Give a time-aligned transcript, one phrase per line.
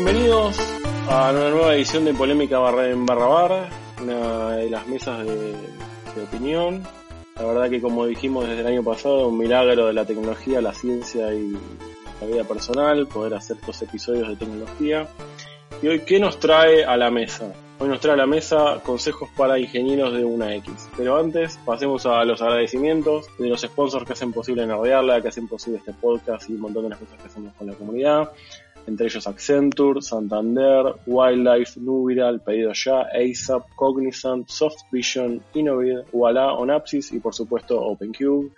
[0.00, 0.56] Bienvenidos
[1.08, 3.68] a una nueva edición de Polémica barra en barra bar,
[4.00, 5.56] una de las mesas de,
[6.22, 6.84] opinión.
[7.34, 10.72] La verdad que como dijimos desde el año pasado, un milagro de la tecnología, la
[10.72, 11.50] ciencia y
[12.20, 15.08] la vida personal, poder hacer estos episodios de tecnología.
[15.82, 17.52] Y hoy, ¿qué nos trae a la mesa?
[17.80, 20.88] Hoy nos trae a la mesa consejos para ingenieros de una X.
[20.96, 25.46] Pero antes, pasemos a los agradecimientos de los sponsors que hacen posible Nerdearla, que hacen
[25.46, 28.30] posible este podcast y un montón de las cosas que hacemos con la comunidad.
[28.88, 37.20] Entre ellos Accenture, Santander, Wildlife, Nubiral, Pedido Ya, ASAP, Cognizant, Softvision, Innovid, Walla, Onapsis y
[37.20, 38.50] por supuesto OpenCube.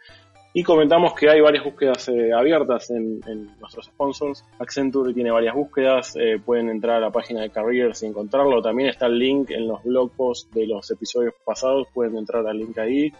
[0.53, 3.21] Y comentamos que hay varias búsquedas eh, abiertas en,
[3.59, 4.45] nuestros sponsors.
[4.61, 8.63] Accenture tiene varias búsquedas, eh, pueden entrar a la página de Careers y encontrarlo.
[8.63, 12.57] También está el link en los blog posts de los episodios pasados, pueden entrar al
[12.57, 13.13] link ahí.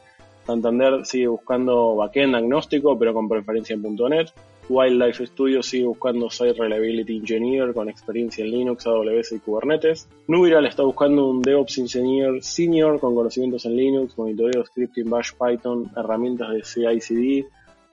[0.47, 4.33] Santander sigue buscando backend agnóstico, pero con preferencia en .NET.
[4.69, 10.09] Wildlife Studio sigue buscando Site Reliability Engineer con experiencia en Linux, AWS y Kubernetes.
[10.29, 15.91] Nubiral está buscando un DevOps Engineer Senior con conocimientos en Linux, monitoreo, scripting, Bash, Python,
[15.97, 17.47] herramientas de CI/CD,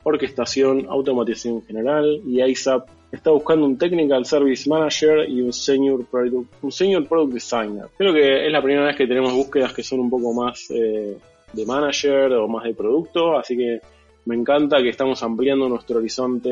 [0.04, 6.06] orquestación, automatización en general y ASAP está buscando un Technical Service Manager y un Senior
[6.06, 7.86] Product, un senior product Designer.
[7.98, 11.18] Creo que es la primera vez que tenemos búsquedas que son un poco más eh,
[11.54, 13.80] de manager o más de producto, así que
[14.28, 16.50] me encanta que estamos ampliando nuestro horizonte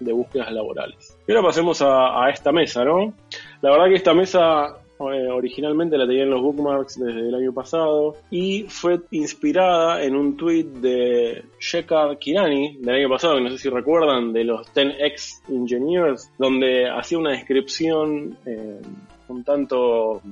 [0.00, 1.16] de búsquedas laborales.
[1.26, 3.14] Y ahora pasemos a, esta mesa, ¿no?
[3.62, 7.52] La verdad que esta mesa eh, originalmente la tenía en los bookmarks desde el año
[7.52, 13.50] pasado y fue inspirada en un tweet de Shekar Kirani del año pasado, que no
[13.50, 18.80] sé si recuerdan, de los 10X Engineers, donde hacía una descripción eh,
[19.28, 20.22] un tanto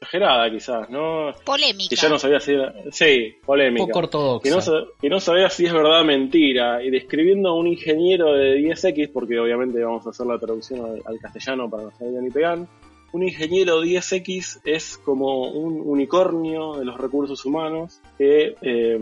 [0.00, 1.32] exagerada quizás, ¿no?
[1.44, 1.90] Polémica.
[1.90, 2.72] Que ya no sabía si era...
[2.90, 3.86] Sí, polémica.
[3.86, 4.42] Poco ortodoxa.
[4.42, 6.82] Que no, que no sabía si es verdad o mentira.
[6.82, 11.02] Y describiendo a un ingeniero de 10X, porque obviamente vamos a hacer la traducción al,
[11.04, 12.66] al castellano para no saber ni pegan.
[13.12, 18.98] Un ingeniero 10X es como un unicornio de los recursos humanos que eh,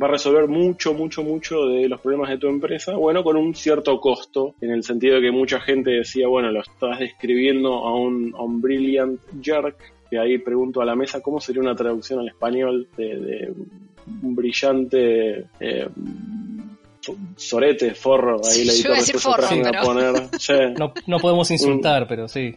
[0.00, 3.54] va a resolver mucho, mucho, mucho de los problemas de tu empresa, bueno, con un
[3.54, 7.96] cierto costo, en el sentido de que mucha gente decía, bueno, lo estás describiendo a
[7.96, 9.76] un, a un brilliant jerk,
[10.10, 13.52] que ahí pregunto a la mesa cómo sería una traducción al español de, de
[14.22, 15.88] un brillante eh,
[17.36, 20.28] sorete, forro, ahí la editor después forro, va a poner.
[20.38, 20.52] Sí.
[20.78, 22.54] No, no podemos insultar, pero sí.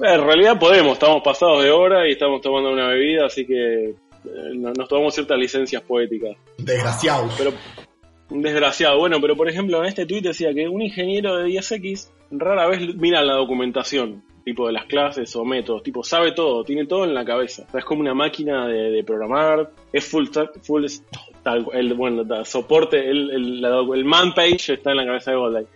[0.00, 3.94] En realidad podemos, estamos pasados de hora y estamos tomando una bebida, así que eh,
[4.54, 6.36] nos tomamos ciertas licencias poéticas.
[6.58, 7.28] Desgraciado.
[7.38, 7.52] Pero,
[8.28, 12.66] desgraciado, bueno, pero por ejemplo en este tweet decía que un ingeniero de 10X rara
[12.66, 17.02] vez mira la documentación, tipo de las clases o métodos, tipo sabe todo, tiene todo
[17.02, 17.66] en la cabeza.
[17.74, 20.26] Es como una máquina de, programar, es full,
[20.62, 20.86] full
[21.72, 25.66] el, bueno, tal, soporte, el, el, el man page está en la cabeza de Goldline.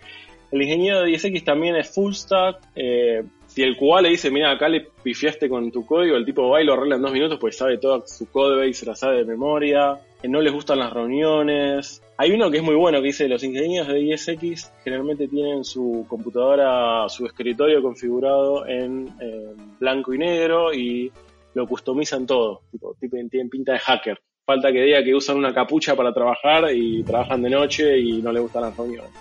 [0.53, 4.51] El ingeniero de 10X también es full stack, eh, si el QA le dice, mira,
[4.51, 7.39] acá le pifiaste con tu código, el tipo va y lo arregla en dos minutos,
[7.41, 9.99] pues sabe toda su codebase, se la sabe de memoria,
[10.29, 12.03] no les gustan las reuniones.
[12.17, 16.05] Hay uno que es muy bueno que dice, los ingenieros de 10X generalmente tienen su
[16.07, 21.11] computadora, su escritorio configurado en eh, blanco y negro y
[21.53, 24.21] lo customizan todo, tipo, tienen pinta de hacker.
[24.45, 28.31] Falta que diga que usan una capucha para trabajar y trabajan de noche y no
[28.31, 29.11] les gustan las reuniones.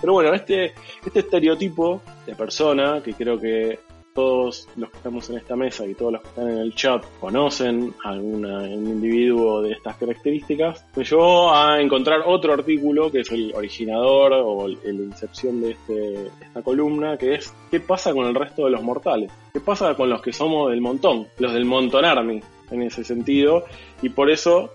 [0.00, 0.72] Pero bueno, este,
[1.04, 3.78] este estereotipo de persona, que creo que
[4.14, 7.04] todos los que estamos en esta mesa y todos los que están en el chat
[7.20, 13.20] conocen a alguna, un individuo de estas características, me llevó a encontrar otro artículo que
[13.20, 18.26] es el originador o la incepción de, este, esta columna, que es ¿qué pasa con
[18.26, 19.32] el resto de los mortales?
[19.52, 21.26] ¿Qué pasa con los que somos del montón?
[21.38, 22.40] Los del Monton Army,
[22.70, 23.64] en ese sentido,
[24.02, 24.72] y por eso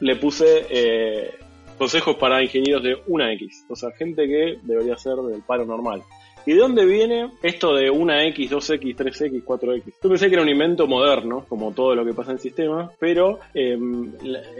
[0.00, 0.66] le puse...
[0.70, 1.30] Eh,
[1.78, 6.02] consejos para ingenieros de una X, o sea, gente que debería ser del paro normal.
[6.48, 9.82] ¿Y de dónde viene esto de una X, 2X, 3X, 4X?
[10.02, 13.38] Yo pensé que era un invento moderno, como todo lo que pasa en sistemas, pero
[13.52, 13.78] eh,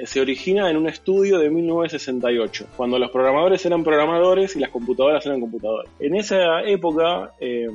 [0.04, 5.24] se origina en un estudio de 1968, cuando los programadores eran programadores y las computadoras
[5.24, 5.91] eran computadoras.
[5.98, 7.66] En esa época, eh,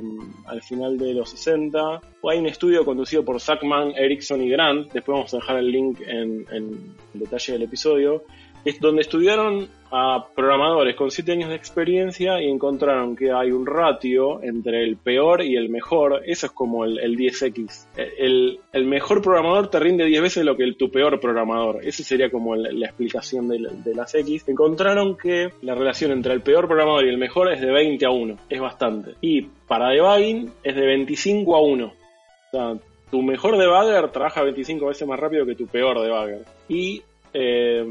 [0.46, 2.00] al final de los 60,
[2.30, 6.00] hay un estudio conducido por Sackman, Erickson y Grant, después vamos a dejar el link
[6.06, 8.22] en, detalle del episodio,
[8.64, 13.64] es donde estudiaron a programadores con 7 años de experiencia y encontraron que hay un
[13.64, 16.22] ratio entre el peor y el mejor.
[16.26, 17.86] Eso es como el, el 10x.
[17.96, 21.84] El, el, mejor programador te rinde 10 veces lo que el, tu peor programador.
[21.84, 24.48] Esa sería como la explicación de, de, las X.
[24.48, 28.10] Encontraron que la relación entre el peor programador y el mejor es de 20 a
[28.10, 28.36] 1.
[28.48, 29.14] Es bastante.
[29.20, 31.86] Y para debugging es de 25 a 1.
[31.86, 31.92] O
[32.50, 32.74] sea,
[33.12, 36.44] tu mejor debugger trabaja 25 veces más rápido que tu peor debugger.
[36.68, 37.02] Y
[37.34, 37.84] eh,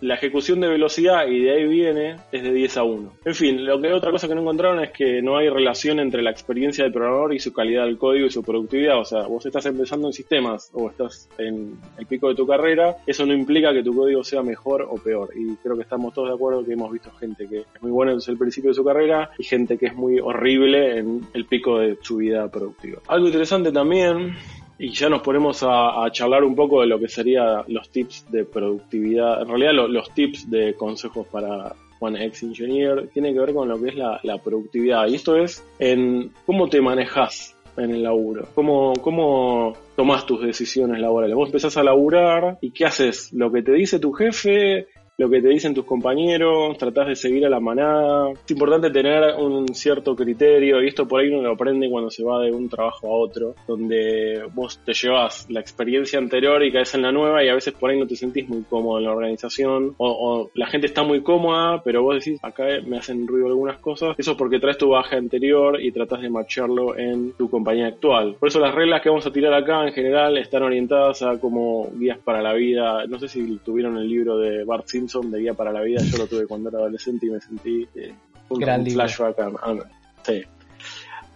[0.00, 3.12] la ejecución de velocidad, y de ahí viene, es de 10 a 1.
[3.24, 6.22] En fin, lo que otra cosa que no encontraron es que no hay relación entre
[6.22, 8.98] la experiencia del programador y su calidad del código y su productividad.
[8.98, 12.96] O sea, vos estás empezando en sistemas o estás en el pico de tu carrera,
[13.06, 15.30] eso no implica que tu código sea mejor o peor.
[15.36, 18.14] Y creo que estamos todos de acuerdo que hemos visto gente que es muy buena
[18.14, 21.78] desde el principio de su carrera y gente que es muy horrible en el pico
[21.78, 23.00] de su vida productiva.
[23.08, 24.34] Algo interesante también
[24.78, 28.44] y ya nos ponemos a, charlar un poco de lo que serían los tips de
[28.44, 29.42] productividad.
[29.42, 33.80] En realidad, los tips de consejos para One Ex Engineer tiene que ver con lo
[33.80, 35.08] que es la, productividad.
[35.08, 38.48] Y esto es en cómo te manejas en el laburo.
[38.54, 41.34] Cómo, cómo tomas tus decisiones laborales.
[41.34, 43.32] Vos empezás a laburar y ¿qué haces?
[43.32, 44.86] Lo que te dice tu jefe,
[45.18, 48.30] lo que te dicen tus compañeros, tratás de seguir a la manada.
[48.30, 52.22] Es importante tener un cierto criterio y esto por ahí uno lo aprende cuando se
[52.22, 56.94] va de un trabajo a otro, donde vos te llevas la experiencia anterior y caes
[56.94, 59.12] en la nueva y a veces por ahí no te sentís muy cómodo en la
[59.12, 63.78] organización o, la gente está muy cómoda, pero vos decís, acá me hacen ruido algunas
[63.78, 64.14] cosas.
[64.18, 68.36] Eso es porque traes tu baja anterior y tratás de marcharlo en tu compañía actual.
[68.38, 71.90] Por eso las reglas que vamos a tirar acá en general están orientadas a como
[71.94, 73.04] guías para la vida.
[73.08, 76.18] No sé si tuvieron el libro de Bart Simpson de Guía para la Vida, yo
[76.18, 78.14] lo tuve cuando era adolescente y me sentí eh,
[78.48, 79.38] un, flashback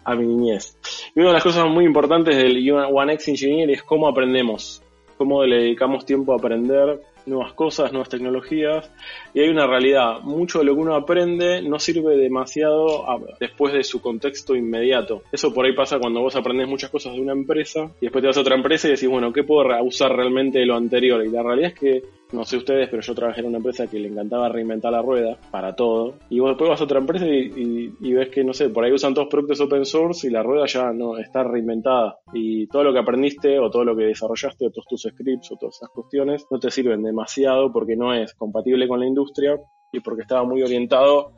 [0.05, 0.77] a, mi niñez.
[1.15, 4.83] Y una de las cosas muy importantes del One X Engineer es cómo aprendemos,
[5.17, 8.91] cómo le dedicamos tiempo a aprender nuevas cosas, nuevas tecnologías,
[9.35, 13.05] y hay una realidad, mucho de lo que uno aprende no sirve demasiado
[13.41, 15.23] después de su contexto inmediato.
[15.33, 18.29] Eso por ahí pasa cuando vos aprendes muchas cosas de una empresa y después te
[18.29, 21.25] vas a otra empresa y decís, bueno, ¿qué puedo usar realmente de lo anterior?
[21.25, 22.03] Y la realidad es que
[22.33, 25.37] no sé ustedes, pero yo trabajé en una empresa que le encantaba reinventar la rueda
[25.51, 26.15] para todo.
[26.31, 29.15] Y vos después vas a otra empresa y, ves que, no sé, por ahí usan
[29.15, 32.19] todos productos open source y la rueda ya no está reinventada.
[32.33, 35.57] Y todo lo que aprendiste o todo lo que desarrollaste o todos tus scripts o
[35.57, 39.61] todas esas cuestiones no te sirven demasiado porque no es compatible con la industria
[39.93, 41.33] y porque estaba muy orientado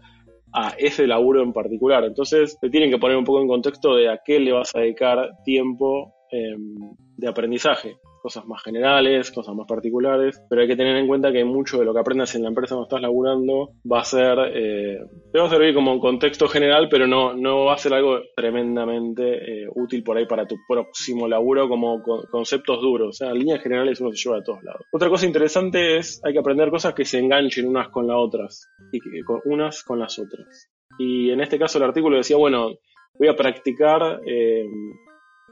[0.53, 2.05] a ese laburo en particular.
[2.05, 4.81] Entonces te tienen que poner un poco en contexto de a qué le vas a
[4.81, 6.75] dedicar tiempo em,
[7.17, 11.45] de aprendizaje cosas más generales, cosas más particulares, pero hay que tener en cuenta que
[11.45, 14.99] mucho de lo que aprendas en la empresa donde estás laburando va a ser, eh,
[15.31, 18.21] te va a servir como un contexto general, pero no, no va a ser algo
[18.35, 23.09] tremendamente eh, útil por ahí para tu próximo laburo como conceptos duros.
[23.09, 24.87] O sea, en líneas generales uno se lleva de todos lados.
[24.91, 28.71] Otra cosa interesante es, hay que aprender cosas que se enganchen unas con las otras
[28.91, 30.71] y con unas con las otras.
[30.99, 32.71] Y en este caso el artículo decía, bueno,
[33.19, 34.65] voy a practicar eh,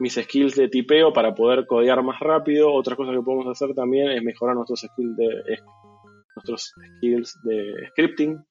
[0.02, 2.74] mis skills de tipeo para poder codear más rápido.
[2.74, 5.58] Otra cosa que podemos hacer también es mejorar nuestros skills de,
[6.34, 8.44] nuestros skills de scripting,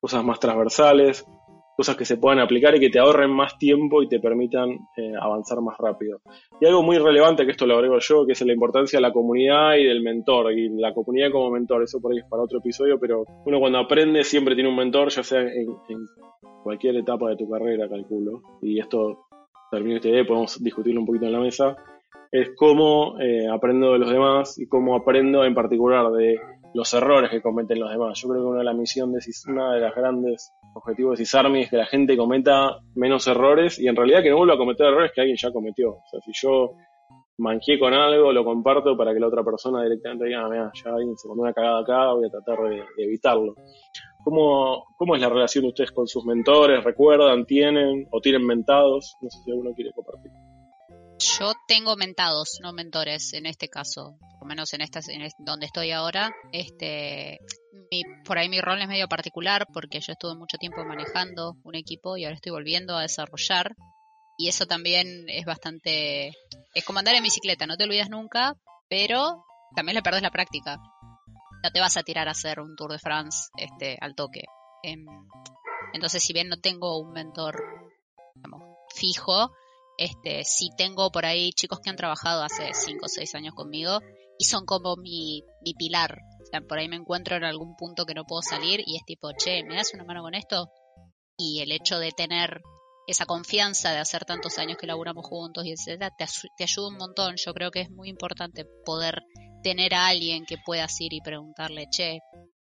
[0.00, 1.24] cosas más transversales,
[1.76, 5.12] cosas que se puedan aplicar y que te ahorren más tiempo y te permitan eh,
[5.18, 6.20] avanzar más rápido.
[6.60, 9.12] Y algo muy relevante, que esto lo agrego yo, que es la importancia de la
[9.12, 12.58] comunidad y del mentor, y la comunidad como mentor, eso por ahí es para otro
[12.58, 16.06] episodio, pero uno cuando aprende siempre tiene un mentor, ya sea en, en
[16.64, 19.29] cualquier etapa de tu carrera, calculo, y esto
[19.70, 21.76] termine esta idea podemos discutirlo un poquito en la mesa,
[22.30, 26.40] es cómo eh, aprendo de los demás y cómo aprendo en particular de
[26.74, 28.20] los errores que cometen los demás.
[28.20, 31.62] Yo creo que una de las misiones de una de las grandes objetivos de CISARMI
[31.62, 34.86] es que la gente cometa menos errores y en realidad que no vuelva a cometer
[34.86, 35.90] errores que alguien ya cometió.
[35.90, 36.74] O sea, si yo
[37.38, 40.90] manqué con algo, lo comparto para que la otra persona directamente diga, ah, mira, ya
[40.90, 43.54] alguien se pone una cagada acá, voy a tratar de evitarlo.
[44.24, 46.84] ¿Cómo, ¿Cómo es la relación de ustedes con sus mentores?
[46.84, 49.16] ¿Recuerdan, tienen o tienen mentados?
[49.20, 50.30] No sé si alguno quiere compartir.
[51.38, 55.66] Yo tengo mentados, no mentores en este caso, por lo menos en esta, en donde
[55.66, 56.34] estoy ahora.
[56.50, 57.40] Este,
[58.24, 62.16] por ahí mi rol es medio particular porque yo estuve mucho tiempo manejando un equipo
[62.16, 63.74] y ahora estoy volviendo a desarrollar.
[64.38, 66.28] Y eso también es bastante,
[66.74, 68.54] es como andar en bicicleta, no te olvidas nunca,
[68.88, 69.44] pero
[69.76, 70.78] también le perdes la práctica
[71.62, 74.44] no te vas a tirar a hacer un Tour de France este, al toque.
[74.82, 75.06] Em,
[75.92, 77.56] entonces, si bien no tengo un mentor
[78.94, 79.50] fijo,
[79.98, 84.00] este, sí tengo por ahí chicos que han trabajado hace 5 o 6 años conmigo
[84.38, 86.18] y son como mi, mi pilar.
[86.42, 89.04] O sea, por ahí me encuentro en algún punto que no puedo salir y es
[89.04, 90.70] tipo, che, ¿me das una mano con esto?
[91.36, 92.62] Y el hecho de tener
[93.06, 96.26] esa confianza de hacer tantos años que laburamos juntos y etcétera, te,
[96.56, 97.34] te ayuda un montón.
[97.36, 99.22] Yo creo que es muy importante poder
[99.62, 102.20] tener a alguien que puedas ir y preguntarle, che,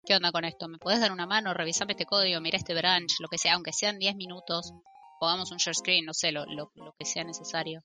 [0.05, 0.67] ¿qué onda con esto?
[0.67, 1.53] ¿Me puedes dar una mano?
[1.53, 4.73] Revisame este código, mira este branch, lo que sea, aunque sean 10 minutos,
[5.19, 7.81] pongamos un share screen, no sé, lo, lo, que sea necesario.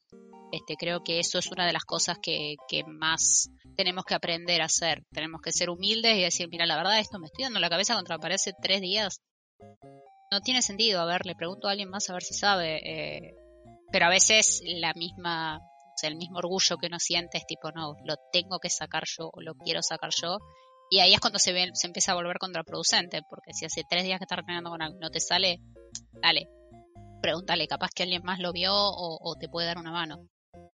[0.52, 4.62] Este, creo que eso es una de las cosas que, que más tenemos que aprender
[4.62, 5.02] a hacer.
[5.12, 7.94] Tenemos que ser humildes y decir, mira, la verdad, esto me estoy dando la cabeza
[7.94, 9.20] contra la pared hace tres días.
[10.32, 11.00] No tiene sentido.
[11.00, 12.80] A ver, le pregunto a alguien más a ver si sabe.
[12.84, 13.34] Eh,
[13.92, 15.60] pero a veces la misma
[16.04, 19.40] el mismo orgullo que uno siente es tipo, no, lo tengo que sacar yo o
[19.40, 20.38] lo quiero sacar yo.
[20.90, 24.04] Y ahí es cuando se, ve, se empieza a volver contraproducente, porque si hace tres
[24.04, 25.60] días que estás renegando con algo y no te sale,
[26.20, 26.48] dale,
[27.22, 30.26] pregúntale, capaz que alguien más lo vio o, te puede dar una mano.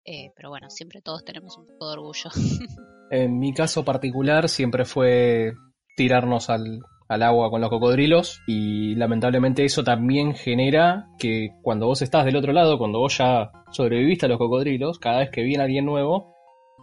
[0.03, 2.29] Eh, pero bueno, siempre todos tenemos un poco de orgullo.
[3.11, 5.53] en mi caso particular siempre fue
[5.95, 12.01] tirarnos al, al agua con los cocodrilos y lamentablemente eso también genera que cuando vos
[12.01, 15.63] estás del otro lado, cuando vos ya sobreviviste a los cocodrilos, cada vez que viene
[15.63, 16.33] alguien nuevo,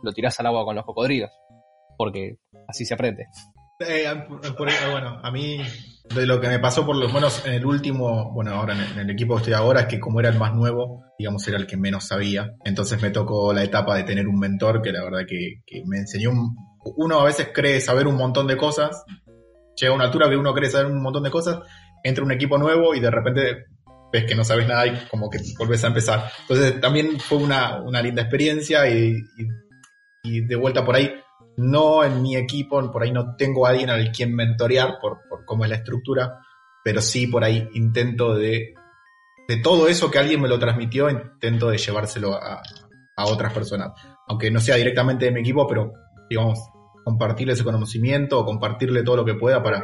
[0.03, 1.31] lo tirás al agua con los cocodrilos
[1.99, 2.37] porque
[2.69, 3.27] así se aprende.
[3.81, 4.07] Eh,
[4.93, 5.61] bueno, a mí
[6.15, 9.11] de lo que me pasó por lo menos en el último, bueno, ahora en el,
[9.11, 11.77] equipo que estoy ahora, es que como era el más nuevo, digamos, era el que
[11.77, 12.55] menos sabía.
[12.65, 16.31] Entonces me tocó la etapa de tener un mentor que la verdad que, me enseñó,
[16.97, 19.05] uno a veces cree saber un montón de cosas,
[19.79, 21.61] llega a una altura que uno cree saber un montón de cosas,
[22.03, 23.67] entra un equipo nuevo y de repente
[24.13, 26.31] ves que no sabes nada y como que volvés a empezar.
[26.43, 29.23] Entonces también fue una, linda experiencia y,
[30.23, 31.13] y de vuelta por ahí
[31.59, 35.65] no en mi equipo, por ahí no tengo a alguien al quien mentorear por, cómo
[35.65, 36.39] es la estructura,
[36.85, 38.75] pero sí por ahí intento de,
[39.49, 42.63] de todo eso que alguien me lo transmitió, intento de llevárselo a,
[43.17, 43.91] otras personas.
[44.29, 45.93] Aunque no sea directamente de mi equipo, pero
[46.31, 46.61] digamos,
[47.09, 49.83] compartirle ese conocimiento o compartirle todo lo que pueda para,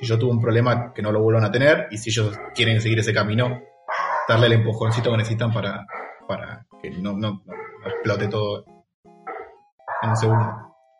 [0.00, 2.80] si yo tuve un problema, que no lo vuelvan a tener y si ellos quieren
[2.80, 3.60] seguir ese camino,
[4.28, 5.86] darle el empujoncito que necesitan para,
[6.26, 7.44] para que no, no
[7.86, 8.64] explote todo
[10.02, 10.44] en un segundo.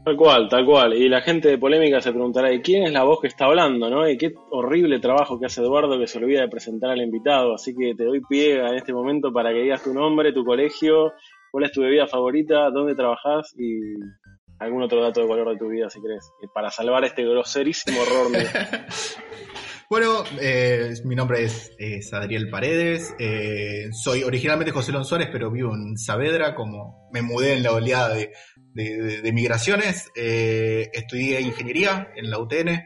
[0.05, 0.95] Tal cual, tal cual.
[0.95, 3.91] Y la gente de polémica se preguntará, ¿y quién es la voz que está hablando?
[3.91, 4.09] ¿no?
[4.09, 7.55] Y qué horrible trabajo que hace Eduardo que se olvida de presentar al invitado.
[7.55, 11.15] Así que te doy pie en este momento para que digas tu nombre, tu colegio,
[11.51, 13.79] cuál es tu bebida favorita, dónde trabajas y
[14.59, 16.31] algún otro dato de color de tu vida si querés.
[16.53, 18.33] Para salvar este groserísimo error.
[19.91, 23.15] Bueno, eh, mi nombre es, Adriel Paredes.
[23.19, 28.15] Eh, soy originalmente José Lonzores, pero vivo en Saavedra, como me mudé en la oleada
[28.15, 28.33] de,
[28.73, 30.11] de, migraciones.
[30.17, 32.83] Eh, estudié ingeniería en la UTN,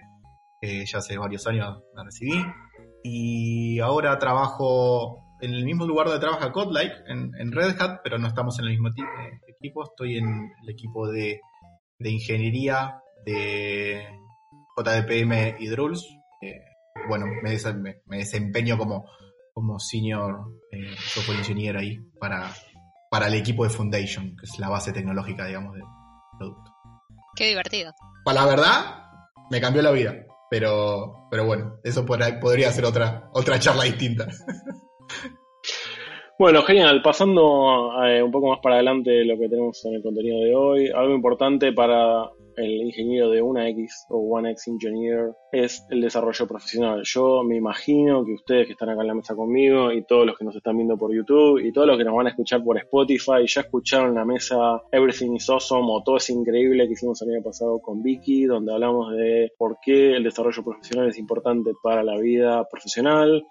[0.61, 2.45] ya hace varios años la recibí.
[3.05, 8.27] Y ahora trabajo en el mismo lugar donde trabaja Godlike, en, Red Hat, pero no
[8.27, 9.85] estamos en el mismo equipo.
[9.85, 11.41] Estoy en el equipo de,
[12.01, 14.07] ingeniería de
[14.77, 16.19] JDPM y Druls
[17.09, 19.07] bueno, me, desempeño como,
[19.53, 22.53] como senior eh, software engineer ahí para,
[23.11, 25.85] para el equipo de Foundation, que es la base tecnológica, digamos, del
[26.39, 26.73] producto.
[27.37, 27.93] Qué divertido.
[28.25, 29.03] Para la verdad,
[29.51, 30.25] me cambió la vida.
[30.51, 34.27] Pero, pero bueno, eso podría ser otra, otra charla distinta.
[36.39, 37.03] Bueno, genial.
[37.03, 40.89] Pasando eh, un poco más para adelante lo que tenemos en el contenido de hoy,
[40.89, 46.47] algo importante para el ingeniero de una X o One X Engineer es el desarrollo
[46.47, 47.03] profesional.
[47.03, 50.39] Yo me imagino que ustedes que están acá en la mesa conmigo y todos los
[50.39, 52.79] que nos están viendo por YouTube y todos los que nos van a escuchar por
[52.79, 57.35] Spotify ya escucharon la mesa Everything is Awesome o Todo es Increíble que hicimos el
[57.35, 62.05] año pasado con Vicky, donde hablamos de por qué el desarrollo profesional es importante para
[62.05, 63.45] la vida profesional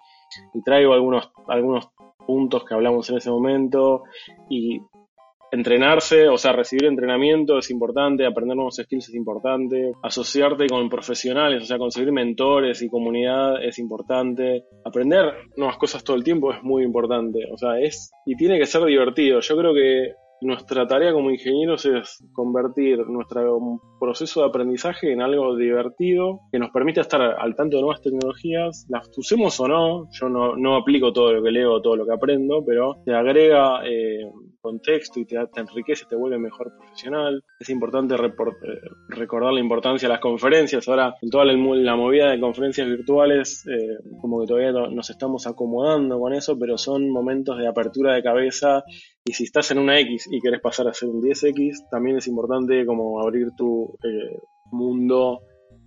[0.54, 1.88] y traigo algunos, algunos
[2.26, 4.04] puntos que hablamos en ese momento.
[4.48, 4.80] Y
[5.50, 11.62] entrenarse, o sea, recibir entrenamiento es importante, aprender nuevos skills es importante, asociarte con profesionales,
[11.62, 16.62] o sea, conseguir mentores y comunidad es importante, aprender nuevas cosas todo el tiempo es
[16.62, 19.40] muy importante, o sea, es y tiene que ser divertido.
[19.40, 25.56] Yo creo que nuestra tarea como ingenieros es convertir nuestro proceso de aprendizaje en algo
[25.56, 30.28] divertido que nos permita estar al tanto de nuevas tecnologías, las usemos o no, yo
[30.28, 34.30] no, no aplico todo lo que leo, todo lo que aprendo, pero te agrega eh,
[34.60, 37.42] contexto y te, te, enriquece, te vuelve mejor profesional.
[37.58, 38.18] Es importante eh,
[39.08, 40.88] recordar la importancia de las conferencias.
[40.88, 46.18] Ahora, en toda la, movida de conferencias virtuales, eh, como que todavía nos estamos acomodando
[46.18, 48.84] con eso, pero son momentos de apertura de cabeza.
[49.24, 52.26] Y si estás en una X y quieres pasar a ser un 10X, también es
[52.26, 54.38] importante como abrir tu eh,
[54.70, 55.40] mundo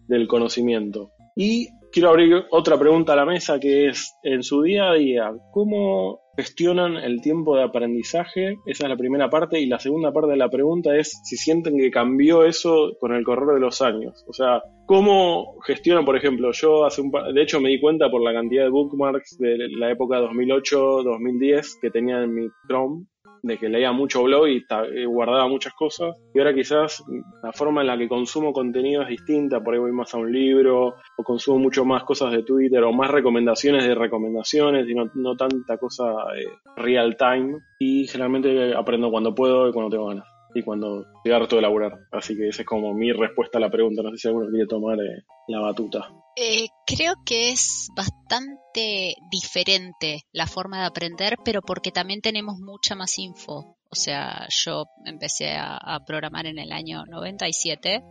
[0.07, 1.11] del conocimiento.
[1.35, 5.31] Y quiero abrir otra pregunta a la mesa que es, en su día a día,
[5.51, 8.57] ¿cómo gestionan el tiempo de aprendizaje?
[8.65, 9.59] Esa es la primera parte.
[9.59, 13.23] Y la segunda parte de la pregunta es si sienten que cambió eso con el
[13.23, 14.23] correr de los años.
[14.27, 18.09] O sea, ¿cómo gestionan, por ejemplo, yo hace un par, de hecho me di cuenta
[18.09, 23.05] por la cantidad de bookmarks de la época 2008-2010 que tenía en mi Chrome
[23.43, 24.65] de que leía mucho blog y,
[25.05, 26.15] guardaba muchas cosas.
[26.33, 27.03] Y ahora quizás
[27.43, 30.31] la forma en la que consumo contenido es distinta, por ahí voy más a un
[30.31, 35.35] libro o consumo mucho más cosas de Twitter o más recomendaciones de recomendaciones y no,
[35.35, 36.05] tanta cosa
[36.37, 37.59] eh, real time.
[37.79, 41.93] Y generalmente aprendo cuando puedo y cuando tengo ganas y cuando estoy harto de laburar.
[42.11, 44.01] Así que esa es como mi respuesta a la pregunta.
[44.01, 46.09] No sé si alguno quiere tomar eh, la batuta.
[46.35, 52.95] Eh, creo que es bastante diferente la forma de aprender, pero porque también tenemos mucha
[52.95, 53.77] más info.
[53.89, 58.01] O sea, yo empecé a, programar en el año 97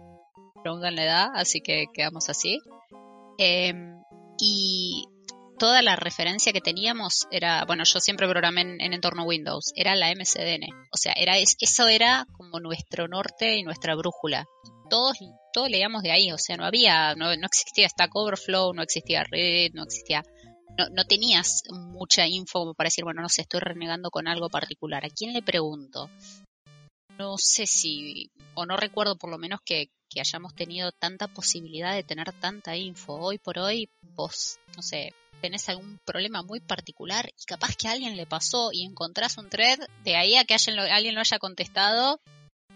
[0.63, 2.61] preguntan la edad, así que quedamos así.
[3.39, 3.95] Em,
[4.39, 5.05] y
[5.61, 10.11] toda la referencia que teníamos era, bueno, yo siempre programé en, entorno Windows, era la
[10.11, 10.67] MCDN.
[10.91, 14.47] O sea, era eso era como nuestro norte y nuestra brújula.
[14.89, 15.19] Todos,
[15.53, 19.23] todos leíamos de ahí, o sea, no había, no, no existía Stack Overflow, no existía
[19.23, 20.23] Reddit, no existía
[20.79, 25.05] no, no, tenías mucha info para decir, bueno, no sé, estoy renegando con algo particular.
[25.05, 26.09] ¿A quién le pregunto?
[27.21, 31.95] No sé si, o no recuerdo por lo menos que, que hayamos tenido tanta posibilidad
[31.95, 33.13] de tener tanta info.
[33.13, 35.13] Hoy por hoy, vos, no sé,
[35.43, 39.51] tenés algún problema muy particular y capaz que a alguien le pasó y encontrás un
[39.51, 42.23] thread, de ahí a que alguien lo, haya contestado,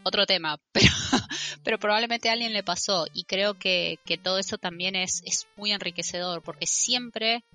[0.03, 0.93] otro tema, pero,
[1.63, 5.47] pero probablemente a alguien le pasó y creo que, que todo eso también es, es
[5.57, 7.47] muy enriquecedor porque siempre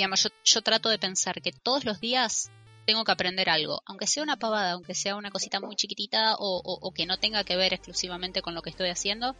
[0.00, 2.50] Digamos, yo, trato de pensar que todos los días
[2.86, 6.92] tengo que aprender algo, aunque sea una pavada, aunque sea una cosita muy chiquitita o,
[6.94, 9.36] que no tenga que ver exclusivamente con lo que estoy haciendo,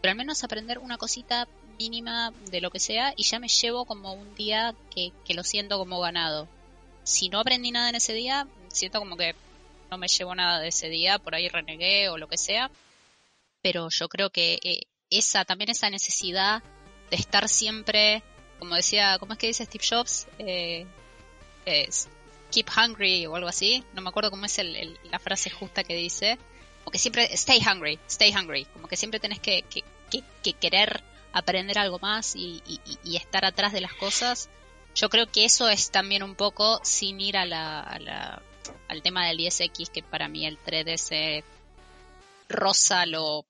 [0.00, 1.48] pero al menos aprender una cosita
[1.78, 5.78] mínima de lo que sea y ya me llevo como un día que, lo siento
[5.78, 6.48] como ganado.
[7.02, 9.34] Si no aprendí nada en ese día, siento como que
[9.90, 12.70] no me llevo nada de ese día, por ahí renegué o lo que sea,
[13.60, 16.62] pero yo creo que eh, esa también esa necesidad
[17.10, 18.22] de estar siempre
[18.58, 20.26] como decía, ¿cómo es que dice Steve Jobs?
[20.38, 20.86] Eh,
[22.54, 23.84] keep hungry o algo así.
[23.92, 24.60] No me acuerdo cómo es
[25.10, 26.38] la frase justa que dice.
[26.84, 28.64] Como que siempre, stay hungry, stay hungry.
[28.66, 29.64] Como que siempre tenés que,
[30.60, 32.62] querer aprender algo más y,
[33.16, 34.48] estar atrás de las cosas.
[34.94, 38.40] Yo creo que eso es también un poco sin ir a la,
[38.88, 41.42] al tema del 10X, que para mí el 3DS
[42.48, 43.44] rosa lo,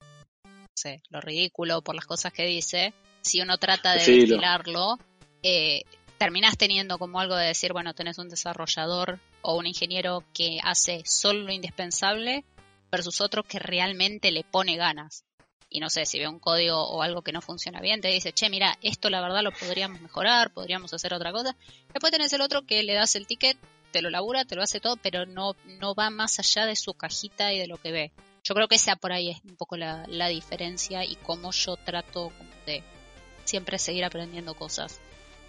[0.45, 2.95] no sé, lo ridículo por las cosas que dice
[3.25, 4.99] si uno trata de destilarlo,
[5.43, 5.83] eh,
[6.25, 11.03] terminás teniendo como algo de decir, bueno, tenés un desarrollador o un ingeniero que hace
[11.05, 12.47] solo lo indispensable
[12.91, 15.23] versus otro que realmente le pone ganas.
[15.69, 18.33] Y no sé, si ve un código o algo que no funciona bien, te dice,
[18.33, 21.55] che, mira, esto la verdad lo podríamos mejorar, podríamos hacer otra cosa.
[21.93, 23.59] Después tenés el otro que le das el ticket,
[23.93, 26.95] te lo labura, te lo hace todo, pero no, no va más allá de su
[26.95, 28.13] cajita y de lo que ve.
[28.45, 31.77] Yo creo que esa por ahí es un poco la, la diferencia y cómo yo
[31.77, 32.33] trato
[32.65, 32.83] de
[33.45, 35.03] siempre seguir aprendiendo cosas.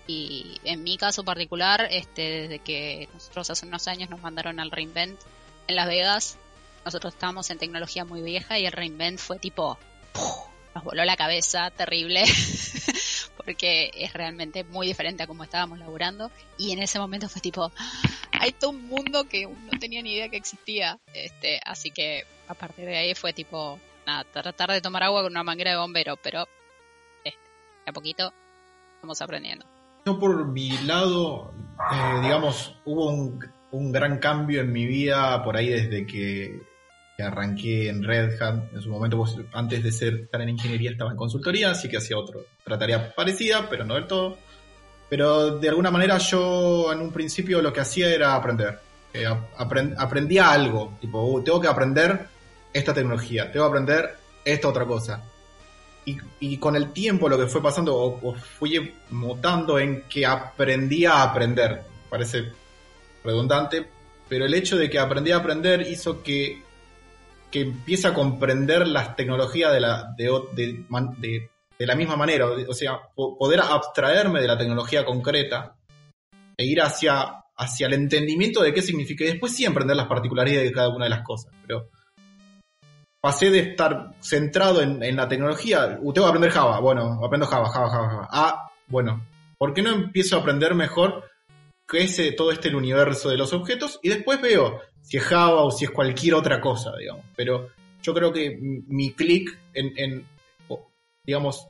[0.07, 4.71] Y en mi caso particular, este, desde que nosotros hace unos años nos mandaron al
[4.71, 5.19] Reinvent
[5.67, 6.37] en Las Vegas,
[6.85, 9.79] nosotros estábamos en tecnología muy vieja y el Reinvent fue tipo,
[10.75, 12.23] nos voló la cabeza, terrible,
[13.37, 16.29] porque es realmente muy diferente a cómo estábamos laburando.
[16.57, 17.71] Y en ese momento fue tipo,
[18.31, 20.99] hay todo un mundo que no tenía ni idea que existía.
[21.13, 25.31] Este, así que a partir de ahí fue tipo, nada, tratar de tomar agua con
[25.31, 26.47] una manguera de bombero, pero
[27.87, 28.33] a poquito
[29.01, 29.74] vamos aprendiendo.
[30.07, 31.51] Yo por mi lado,
[31.91, 36.61] eh, digamos, hubo un, gran cambio en mi vida por ahí desde que,
[37.17, 38.71] arranqué en Red Hat.
[38.71, 42.19] En su momento, antes de ser, estar en ingeniería, estaba en consultoría, así que hacía
[42.19, 44.37] otro, otra tarea parecida, pero no del todo.
[45.09, 48.79] Pero de alguna manera yo en un principio lo que hacía era aprender.
[49.11, 49.25] Eh,
[49.97, 52.27] aprendía algo, tipo, uh, tengo que aprender
[52.71, 55.23] esta tecnología, tengo que aprender esta otra cosa
[56.05, 61.23] y, con el tiempo lo que fue pasando, o, fui mutando en que aprendí a
[61.23, 61.81] aprender.
[62.09, 62.51] Parece
[63.23, 63.87] redundante,
[64.29, 66.61] pero el hecho de que aprendí a aprender hizo que,
[67.51, 70.85] que empiece a comprender las tecnologías de la, de,
[71.77, 72.47] de, la misma manera.
[72.67, 75.75] O sea, poder abstraerme de la tecnología concreta
[76.55, 79.23] e ir hacia, hacia el entendimiento de qué significa.
[79.23, 81.51] Y después sí aprender las particularidades de cada una de las cosas.
[81.65, 81.89] Pero
[83.25, 87.69] pasé de estar centrado en, la tecnología, uh, tengo que aprender Java, bueno, aprendo Java,
[87.69, 88.29] Java, Java, Java.
[88.31, 89.25] Ah, bueno,
[89.57, 91.23] ¿por qué no empiezo a aprender mejor
[91.91, 93.99] ese, todo este universo de los objetos?
[94.03, 97.25] Y después veo si es Java o si es cualquier otra cosa, digamos.
[97.35, 97.69] Pero
[98.03, 100.27] yo creo que mi clic en,
[101.25, 101.67] digamos,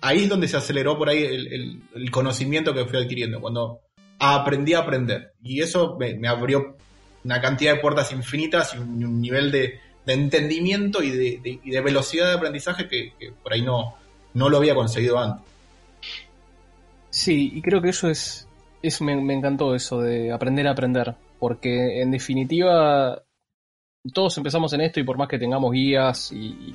[0.00, 3.80] ahí es donde se aceleró por ahí el, conocimiento que fui adquiriendo, cuando
[4.20, 5.32] aprendí a aprender.
[5.42, 6.76] Y eso me, abrió
[7.24, 12.36] una cantidad de puertas infinitas y un nivel de, de entendimiento y de, velocidad de
[12.38, 13.94] aprendizaje que, por ahí no,
[14.32, 15.44] no lo había conseguido antes.
[17.10, 18.48] Sí, y creo que eso es,
[18.82, 23.22] eso me, encantó eso de aprender a aprender, porque en definitiva
[24.14, 26.74] todos empezamos en esto y por más que tengamos guías y,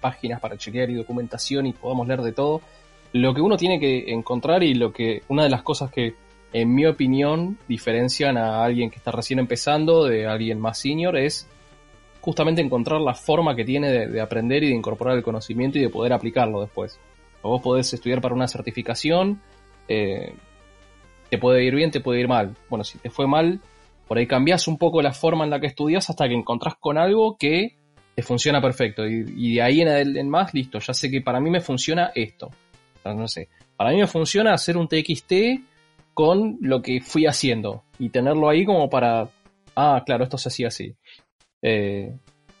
[0.00, 2.62] páginas para chequear y documentación y podamos leer de todo,
[3.12, 6.14] lo que uno tiene que encontrar y lo que una de las cosas que
[6.54, 11.46] en mi opinión diferencian a alguien que está recién empezando de alguien más senior es
[12.22, 15.90] justamente encontrar la forma que tiene de, aprender y de incorporar el conocimiento y de
[15.90, 16.98] poder aplicarlo después.
[17.42, 19.42] Vos podés estudiar para una certificación,
[19.88, 20.32] eh,
[21.28, 22.56] te puede ir bien, te puede ir mal.
[22.70, 23.60] Bueno, si te fue mal,
[24.06, 26.96] por ahí cambias un poco la forma en la que estudias hasta que encontrás con
[26.96, 27.74] algo que
[28.14, 29.04] te funciona perfecto.
[29.04, 32.50] Y, de ahí en, más, listo, ya sé que para mí me funciona esto.
[33.04, 35.32] no sé, para mí me funciona hacer un TXT
[36.14, 39.28] con lo que fui haciendo y tenerlo ahí como para,
[39.74, 40.94] ah, claro, esto se hacía así.
[41.62, 42.12] Eh,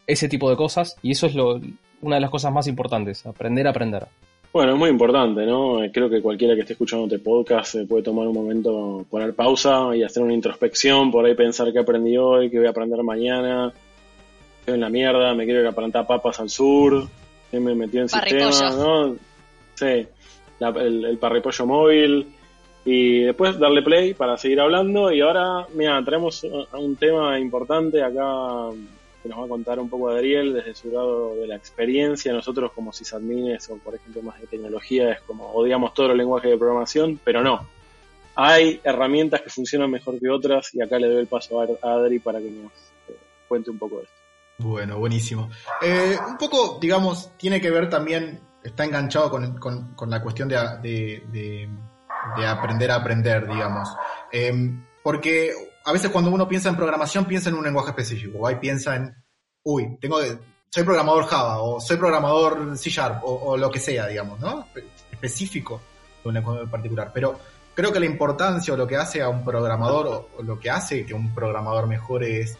[0.06, 1.60] ese tipo de cosas y eso es lo,
[2.00, 4.06] una de las cosas más importantes, aprender a aprender.
[4.52, 5.78] Bueno, es muy importante, ¿no?
[5.92, 10.02] Creo que cualquiera que esté escuchando este podcast puede tomar un momento, poner pausa y
[10.02, 13.72] hacer una introspección, por ahí pensar qué aprendí hoy, qué voy a aprender mañana,
[14.60, 17.08] estoy en la mierda, me quiero ir a plantar papas al sur,
[17.50, 19.16] me metió en sistema, ¿no?
[19.74, 20.06] Sí,
[20.60, 22.26] el, el parripollo móvil,
[22.84, 25.12] y después darle play para seguir hablando.
[25.12, 28.70] Y ahora, mira, traemos un tema importante acá
[29.22, 32.32] que nos va a contar un poco Adriel desde su lado de la experiencia.
[32.32, 36.48] Nosotros como sysadmines o por ejemplo más de tecnología es como odiamos todo el lenguaje
[36.48, 37.66] de programación, pero no.
[38.34, 42.18] Hay herramientas que funcionan mejor que otras y acá le doy el paso a Adri
[42.18, 42.72] para que nos
[43.08, 43.16] eh,
[43.46, 44.22] cuente un poco de esto.
[44.58, 45.50] Bueno, buenísimo.
[45.82, 51.68] Eh, un poco, digamos, tiene que ver también, está enganchado con, la cuestión de,
[52.46, 53.88] aprender a aprender, digamos.
[54.30, 55.52] Em, porque
[55.84, 58.38] a veces cuando uno piensa en programación, piensa en un lenguaje específico.
[58.38, 59.14] O ahí piensa en,
[59.64, 60.20] uy, tengo,
[60.68, 64.68] soy programador Java, o soy programador C Sharp, o, lo que sea, digamos, ¿no?
[65.10, 65.80] Específico
[66.22, 67.10] de un lenguaje particular.
[67.12, 67.38] Pero
[67.74, 71.04] creo que la importancia o lo que hace a un programador, o, lo que hace
[71.04, 72.56] que un programador mejore es,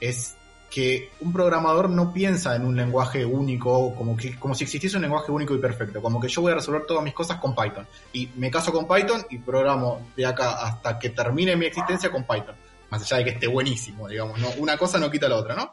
[0.00, 0.36] es
[0.70, 5.02] que un programador no piensa en un lenguaje único, como, que, como si existiese un
[5.02, 7.86] lenguaje único y perfecto, como que yo voy a resolver todas mis cosas con Python.
[8.12, 12.24] Y me caso con Python y programo de acá hasta que termine mi existencia con
[12.24, 12.54] Python.
[12.90, 14.48] Más allá de que esté buenísimo, digamos, ¿no?
[14.58, 15.72] Una cosa no quita la otra, ¿no?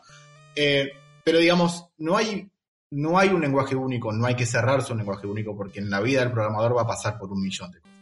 [0.56, 0.92] Eh,
[1.24, 2.50] pero digamos, no hay,
[2.92, 6.02] no hay un lenguaje único, no hay que cerrarse un lenguaje único, porque en la
[6.02, 7.94] vida del programador va a pasar por un millón de cosas.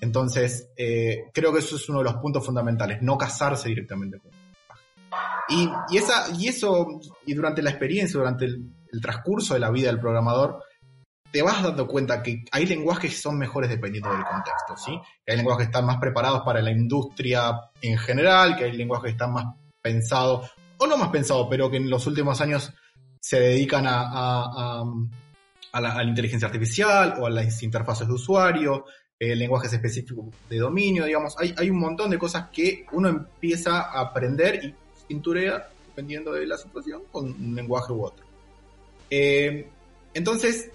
[0.00, 4.32] Entonces, eh, creo que eso es uno de los puntos fundamentales, no casarse directamente con
[5.48, 8.70] y, esa, y eso, y durante la experiencia, durante el,
[9.00, 10.64] transcurso de la vida del programador,
[11.30, 14.98] te vas dando cuenta que hay lenguajes que son mejores dependiendo del contexto, ¿sí?
[15.24, 19.04] Que hay lenguajes que están más preparados para la industria en general, que hay lenguajes
[19.04, 19.44] que están más
[19.80, 22.72] pensados, o no más pensados, pero que en los últimos años
[23.20, 24.84] se dedican a, a,
[25.72, 28.86] a, la, inteligencia artificial o a las interfaces de usuario,
[29.18, 31.36] eh, lenguajes específicos de dominio, digamos.
[31.38, 34.74] Hay, hay un montón de cosas que uno empieza a aprender y
[35.10, 38.24] pinturea, dependiendo de la situación, con un lenguaje u otro.
[39.10, 39.68] Eh,
[40.14, 40.70] entonces,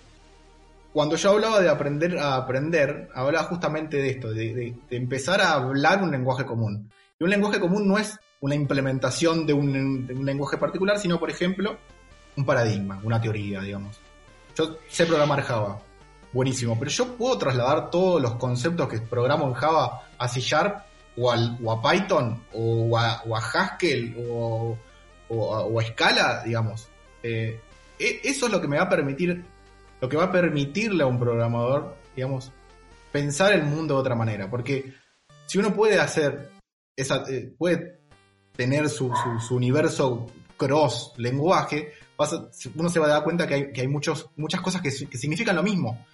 [0.91, 6.03] cuando yo hablaba de aprender a aprender, hablaba justamente de esto, de, empezar a hablar
[6.03, 6.91] un lenguaje común.
[7.17, 11.17] Y un lenguaje común no es una implementación de un, de un, lenguaje particular, sino,
[11.17, 11.77] por ejemplo,
[12.35, 13.97] un paradigma, una teoría, digamos.
[14.57, 15.81] Yo sé programar Java,
[16.33, 20.84] buenísimo, pero yo puedo trasladar todos los conceptos que programo en Java a C Sharp
[21.17, 21.31] o,
[21.71, 23.21] a Python o a,
[23.53, 24.77] Haskell o,
[25.29, 26.87] a Scala, digamos.
[27.23, 27.59] Eh,
[27.99, 29.43] e, eso es lo que me va a permitir,
[30.01, 32.51] lo que va a permitirle a un programador, digamos,
[33.11, 34.49] pensar el mundo de otra manera.
[34.49, 34.93] Porque
[35.45, 36.51] si uno puede hacer,
[36.95, 37.99] esa, eh, puede
[38.55, 39.11] tener su,
[39.45, 41.93] su, universo cross lenguaje,
[42.75, 45.17] uno se va a dar cuenta que hay, que hay muchos, muchas cosas que, que
[45.17, 46.05] significan lo mismo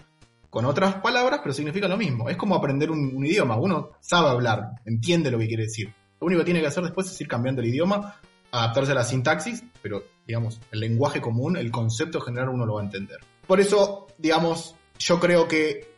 [0.52, 2.28] con otras palabras, pero significa lo mismo.
[2.28, 3.56] Es como aprender un, idioma.
[3.56, 5.94] Uno sabe hablar, entiende lo que quiere decir.
[6.20, 9.02] Lo único que tiene que hacer después es ir cambiando el idioma, adaptarse a la
[9.02, 13.16] sintaxis, pero digamos, el lenguaje común, el concepto general uno lo va a entender.
[13.46, 15.88] Por eso, digamos, yo creo que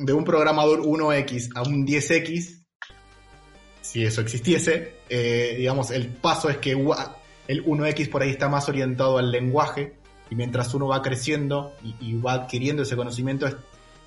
[0.00, 2.64] de un programador 1X a un 10X,
[3.82, 8.68] si eso existiese, eh, digamos, el paso es que el 1X por ahí está más
[8.68, 9.99] orientado al lenguaje
[10.30, 13.46] y mientras uno va creciendo y, va adquiriendo ese conocimiento,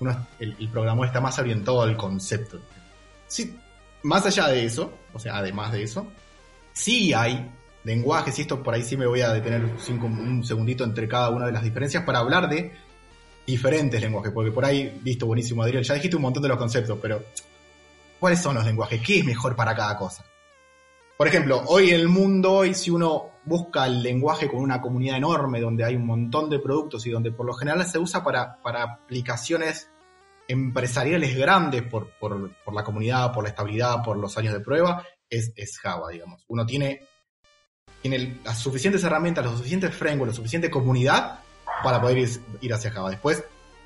[0.00, 2.58] uno, el, el, programador está más orientado al concepto.
[3.26, 3.56] Sí,
[4.02, 6.06] más allá de eso, o sea, además de eso,
[6.72, 7.50] sí hay
[7.84, 11.28] lenguajes, y esto por ahí sí me voy a detener cinco, un segundito entre cada
[11.28, 12.72] una de las diferencias para hablar de
[13.46, 16.98] diferentes lenguajes, porque por ahí, listo, buenísimo, Adriel, ya dijiste un montón de los conceptos,
[17.00, 17.22] pero
[18.18, 19.02] ¿cuáles son los lenguajes?
[19.02, 20.24] ¿Qué es mejor para cada cosa?
[21.16, 25.16] Por ejemplo, hoy en el mundo, hoy si uno busca el lenguaje con una comunidad
[25.16, 28.60] enorme, donde hay un montón de productos y donde por lo general se usa para,
[28.62, 29.88] para aplicaciones
[30.48, 35.04] empresariales grandes por, por, por, la comunidad, por la estabilidad, por los años de prueba,
[35.30, 36.44] es, Java, digamos.
[36.48, 37.06] Uno tiene,
[38.02, 41.38] tiene las suficientes herramientas, los suficientes frameworks, la suficiente comunidad
[41.84, 42.28] para poder
[42.60, 43.10] ir, hacia Java.
[43.10, 43.44] Después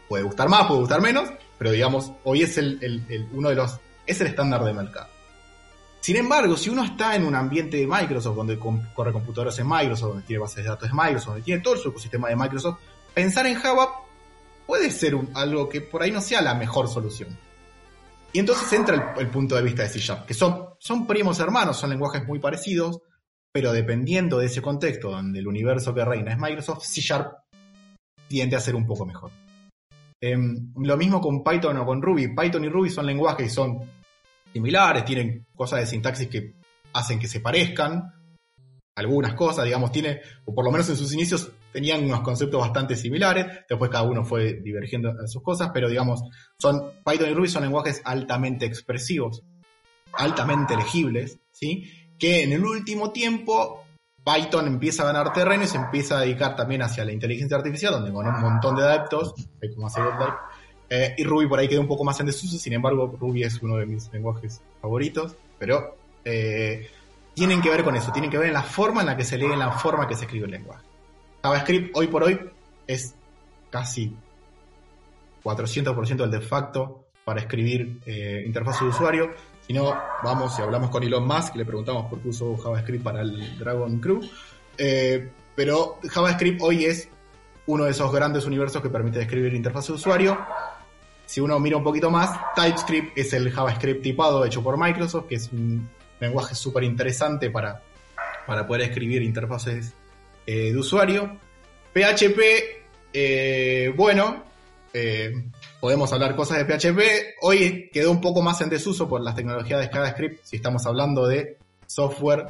[0.09, 3.79] puede gustar más, puede gustar menos, pero digamos, hoy es el, el uno de los,
[4.07, 5.18] es el estándar de mercado.
[6.01, 10.09] Sin embargo, si uno está en un ambiente de Microsoft, donde corre computadoras en Microsoft,
[10.09, 12.79] donde tiene bases de datos de Microsoft, donde tiene todo su ecosistema de Microsoft,
[13.15, 13.89] pensar en Java
[14.67, 17.37] puede ser algo que por ahí no sea la mejor solución.
[18.33, 21.91] Y entonces entra el, punto de vista de C Sharp, que son, primos hermanos, son
[21.91, 23.01] lenguajes muy parecidos,
[23.51, 27.33] pero dependiendo de ese contexto donde el universo que reina es Microsoft, C Sharp
[28.29, 29.31] tiende a ser un poco mejor.
[30.21, 32.35] Em, lo mismo con Python o con Ruby.
[32.37, 33.81] Python y Ruby son lenguajes que son
[34.53, 36.55] similares, tienen cosas de sintaxis que
[36.93, 38.13] hacen que se parezcan,
[38.99, 42.97] algunas cosas, digamos, tiene, o por lo menos en sus inicios tenían unos conceptos bastante
[42.97, 46.21] similares, después cada uno fue divergiendo en sus cosas, pero digamos,
[46.59, 49.45] son, Python y Ruby son lenguajes altamente expresivos,
[50.15, 51.85] altamente legibles, ¿sí?
[52.19, 53.85] Que en el último tiempo
[54.25, 57.93] Python empieza a ganar terreno y se empieza a dedicar también hacia la inteligencia artificial,
[57.93, 59.33] donde con un montón de adeptos,
[59.75, 60.01] como hace
[60.91, 63.61] eh, y Ruby por ahí queda un poco más en desuso, sin embargo, Ruby es
[63.63, 66.89] uno de mis lenguajes favoritos, pero eh,
[67.35, 69.37] tienen que ver con eso, tienen que ver en la forma en la que se
[69.37, 70.85] lee, en la forma en que se escribe el lenguaje.
[71.43, 72.41] JavaScript hoy por hoy
[72.87, 73.15] es
[73.71, 74.17] casi
[75.45, 79.31] 400% del de facto para escribir eh, interfaz de usuario.
[79.67, 83.21] Si no, vamos y hablamos con Elon Musk, le preguntamos por qué usó JavaScript para
[83.21, 84.21] el Dragon Crew.
[84.79, 87.09] Eh, pero JavaScript hoy es
[87.67, 90.39] uno de esos grandes universos que permite escribir interfaz de usuario.
[91.29, 95.35] Si uno mira un poquito más, TypeScript es el JavaScript tipado hecho por Microsoft, que
[95.35, 95.87] es un
[96.21, 97.83] lenguaje súper interesante para,
[98.47, 99.93] para poder escribir interfaces
[100.47, 101.37] eh, de usuario.
[101.93, 102.41] PHP,
[103.13, 104.43] eh, bueno,
[104.95, 105.35] eh,
[105.79, 107.35] podemos hablar cosas de PHP.
[107.43, 111.27] Hoy quedó un poco más en desuso por las tecnologías de JavaScript, si estamos hablando
[111.27, 112.47] de software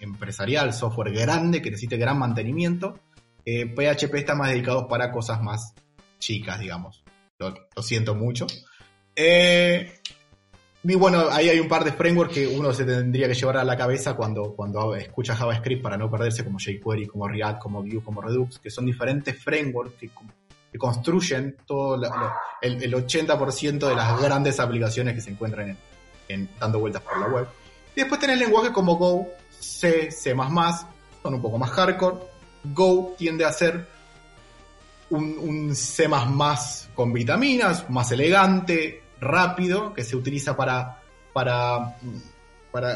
[0.00, 2.98] empresarial, software grande que necesite gran mantenimiento.
[3.44, 5.72] PHP está más dedicado para cosas más
[6.18, 7.05] chicas, digamos.
[7.38, 8.46] Lo, siento mucho.
[9.14, 10.00] Eh,
[10.88, 13.64] y bueno, ahí hay un par de frameworks que uno se tendría que llevar a
[13.64, 18.00] la cabeza cuando, cuando escucha JavaScript para no perderse, como jQuery, como React, como Vue,
[18.02, 20.10] como Redux, que son diferentes frameworks que,
[20.78, 21.94] construyen todo
[22.60, 25.76] el, 80% de las grandes aplicaciones que se encuentran
[26.28, 27.48] en, dando vueltas por la web.
[27.94, 29.26] Y después tenés lenguajes como Go,
[29.58, 32.18] C, C++, son un poco más hardcore.
[32.74, 33.88] Go tiende a ser
[35.10, 36.08] un, un C++
[36.94, 41.96] con vitaminas, más elegante, rápido, que se utiliza para, para,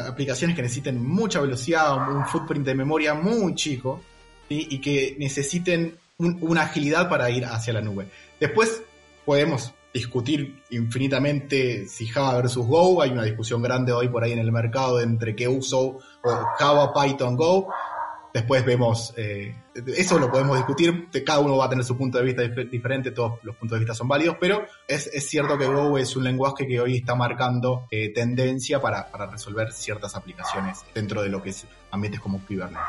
[0.07, 4.01] aplicaciones que necesiten mucha velocidad, un footprint de memoria muy chico,
[4.49, 8.09] y que necesiten una agilidad para ir hacia la nube.
[8.39, 8.83] Después
[9.25, 14.39] podemos discutir infinitamente si Java versus Go, hay una discusión grande hoy por ahí en
[14.39, 15.99] el mercado entre qué uso
[16.57, 17.67] Java, Python, Go,
[18.33, 19.53] Después vemos, eh,
[19.97, 23.39] eso lo podemos discutir, cada uno va a tener su punto de vista diferente, todos
[23.43, 26.79] los puntos de vista son válidos, pero es, cierto que Go es un lenguaje que
[26.79, 32.21] hoy está marcando eh, tendencia para, resolver ciertas aplicaciones dentro de lo que es ambientes
[32.21, 32.79] como Kubernetes.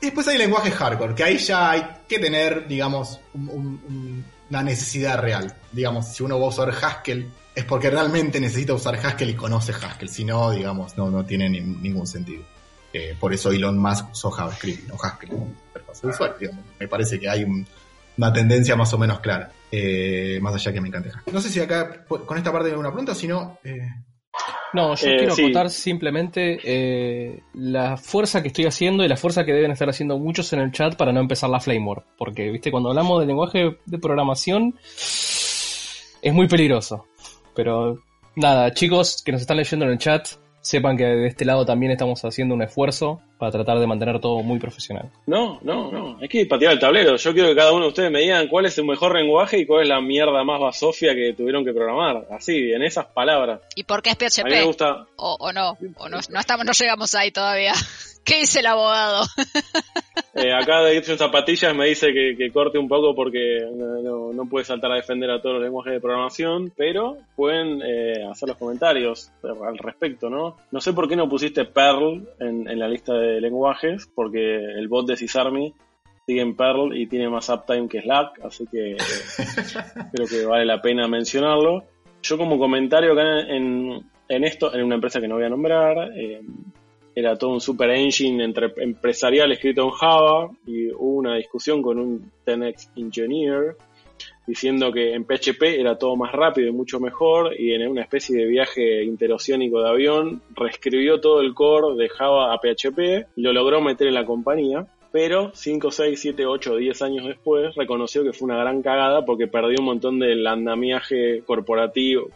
[0.00, 5.52] Y después hay lenguaje hardcore, que ahí ya hay que tener, digamos, una necesidad real.
[5.72, 9.72] Digamos, si uno va a usar Haskell, es porque realmente necesita usar Haskell y conoce
[9.72, 12.44] Haskell, si no, digamos, no, no tiene ningún sentido.
[12.92, 16.50] Eh, por eso Elon Musk usó JavaScript, no Haskell de usuario.
[16.78, 17.44] Me parece que hay
[18.16, 21.60] una tendencia más o menos clara, eh, más allá que me encante No sé si
[21.60, 23.58] acá con esta parte hay una pregunta, si no...
[23.64, 23.80] Eh,
[24.72, 29.72] no, yo quiero contar simplemente la fuerza que estoy haciendo y la fuerza que deben
[29.72, 32.04] estar haciendo muchos en el chat para no empezar la Flame War.
[32.16, 34.76] Porque, viste, cuando hablamos de lenguaje de programación
[36.22, 37.06] es muy peligroso.
[37.54, 37.98] Pero
[38.36, 40.28] nada, chicos que nos están leyendo en el chat,
[40.60, 44.42] sepan que de este lado también estamos haciendo un esfuerzo para tratar de mantener todo
[44.42, 45.10] muy profesional.
[45.26, 47.16] No, no, no, hay que patear el tablero.
[47.16, 49.66] Yo quiero que cada uno de ustedes me digan cuál es el mejor lenguaje y
[49.66, 52.26] cuál es la mierda más basofia que tuvieron que programar.
[52.30, 53.60] Así, en esas palabras.
[53.74, 54.64] ¿Y por qué es PHP?
[54.64, 55.06] gusta...
[55.16, 57.72] O, no, o no, no, estamos, no llegamos ahí todavía.
[58.28, 59.24] ¿Qué dice el abogado?
[60.34, 64.92] Eh, acá de en Zapatillas me dice que, corte un poco porque no, puede saltar
[64.92, 69.76] a defender a todos los lenguajes de programación, pero pueden eh, hacer los comentarios al
[69.78, 70.56] respecto, ¿no?
[70.70, 75.08] No sé por qué no pusiste Perl en, la lista de lenguajes, porque el bot
[75.08, 75.74] de Cisarmi
[76.24, 78.96] sigue en Perl y tiene más uptime que Slack, así que eh,
[80.12, 81.82] creo que vale la pena mencionarlo.
[82.22, 86.12] Yo como comentario acá en, en esto, en una empresa que no voy a nombrar,
[87.18, 92.30] era todo un super engine empresarial escrito en Java y hubo una discusión con un
[92.46, 93.76] 10x engineer
[94.46, 98.36] diciendo que en PHP era todo más rápido y mucho mejor y en una especie
[98.36, 103.80] de viaje interoceánico de avión reescribió todo el core de Java a PHP lo logró
[103.80, 108.46] meter en la compañía pero 5, 6, 7, 8, 10 años después reconoció que fue
[108.46, 112.28] una gran cagada porque perdió un montón del andamiaje corporativo,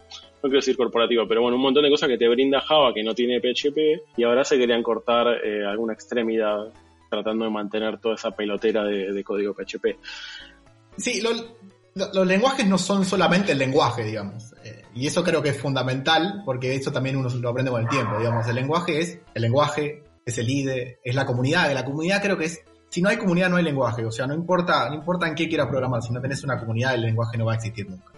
[0.43, 3.01] no quiero decir corporativo, pero bueno, un montón de cosas que te brinda Java que
[3.01, 6.67] no tiene PHP y ahora se querían cortar eh, alguna extremidad
[7.09, 9.97] tratando de mantener toda esa pelotera de, código PHP.
[10.97, 14.53] Sí, los lenguajes no son solamente el lenguaje, digamos.
[14.65, 17.87] Eh, y eso creo que es fundamental porque eso también uno lo aprende con el
[17.87, 18.45] tiempo, digamos.
[18.47, 21.71] El lenguaje es el lenguaje es el IDE, es la comunidad.
[21.73, 24.33] La comunidad creo que es, si no hay comunidad no hay lenguaje, o sea, no
[24.33, 27.45] importa, no importa en qué quieras programar, si no tenés una comunidad el lenguaje no
[27.45, 28.12] va a existir nunca.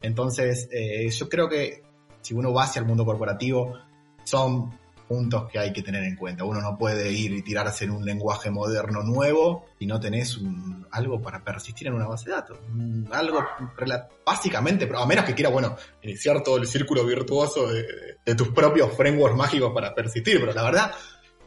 [0.00, 1.82] Entonces, eh, yo creo que
[2.20, 3.74] si uno va hacia el mundo corporativo,
[4.24, 6.44] son puntos que hay que tener en cuenta.
[6.44, 10.38] Uno no puede ir y tirarse en un lenguaje moderno nuevo si no tenés
[10.90, 12.58] algo para persistir en una base de datos.
[13.10, 13.42] Algo
[14.24, 19.36] básicamente, a menos que quiera, bueno, iniciar todo el círculo virtuoso de, tus propios frameworks
[19.36, 20.92] mágicos para persistir, pero la verdad,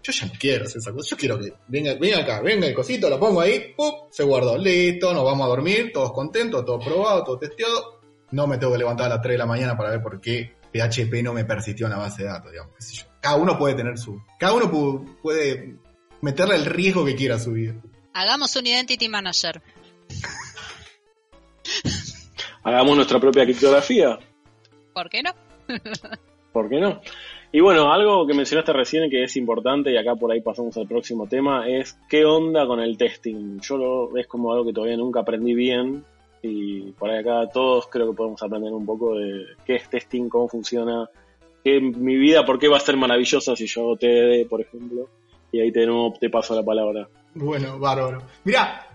[0.01, 1.09] yo ya no quiero hacer esa cosa.
[1.11, 3.91] Yo quiero que venga, venga acá, venga el cosito, lo pongo ahí, ¡pum!
[4.09, 8.00] se guardó, listo, nos vamos a dormir, todos contentos, todo probado, todo testeado.
[8.31, 10.55] No me tengo que levantar a las 3 de la mañana para ver por qué
[10.71, 13.03] PHP no me persistió en la base de datos, digamos, qué sé yo.
[13.19, 14.21] Cada uno puede tener su.
[14.39, 14.71] Cada uno
[15.21, 15.75] puede
[16.21, 17.75] meterle el riesgo que quiera a su vida.
[18.13, 19.61] Hagamos un Identity Manager.
[22.63, 24.19] Hagamos nuestra propia criptografía.
[24.93, 25.31] ¿Por qué no?
[26.53, 27.01] ¿Por qué no?
[27.53, 30.87] Y bueno, algo que mencionaste recién que es importante, y acá por ahí pasamos al
[30.87, 33.59] próximo tema, es qué onda con el testing.
[33.59, 36.05] Yo lo, es como algo que todavía nunca aprendí bien,
[36.41, 40.47] y por acá todos creo que podemos aprender un poco de qué es testing, cómo
[40.47, 41.09] funciona,
[41.63, 45.09] qué mi vida, por qué va a ser maravillosa si yo hago TDD, por ejemplo.
[45.51, 45.85] Y ahí te,
[46.19, 47.07] te paso la palabra.
[47.35, 48.23] Bueno, bárbaro.
[48.45, 48.87] Mira,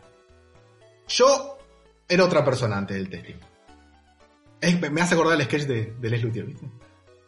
[1.06, 1.59] yo
[2.09, 4.90] era otra persona antes del testing.
[4.90, 6.66] me hace acordar el sketch de, de Leslie ¿viste?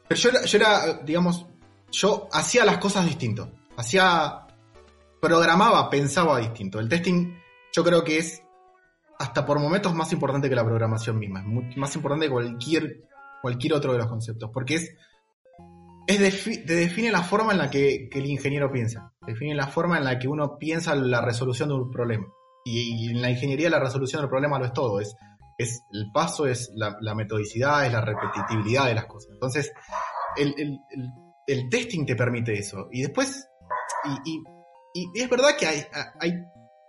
[0.09, 1.46] Pero yo era, yo era, digamos,
[1.92, 3.50] yo hacía las cosas distinto.
[3.76, 4.46] Hacía,
[5.20, 6.81] programaba, pensaba distinto.
[6.81, 7.35] El testing
[7.72, 8.42] yo creo que es
[9.18, 13.02] hasta por momentos más importante que la programación misma, es más importante que cualquier,
[13.42, 14.94] cualquier otro de los conceptos, porque es,
[16.07, 20.04] es te define la forma en la que, el ingeniero piensa, define la forma en
[20.04, 22.26] la que uno piensa la resolución de un problema.
[22.64, 25.16] Y, en la ingeniería la resolución del problema lo es todo, es,
[25.59, 29.33] es el paso, es la, metodicidad, es la repetitividad de las cosas.
[29.33, 29.72] Entonces,
[30.37, 30.54] el,
[31.46, 32.88] el, testing te permite eso.
[32.92, 33.48] Y después,
[34.24, 34.42] y,
[34.94, 35.83] y es verdad que hay,
[36.20, 36.33] hay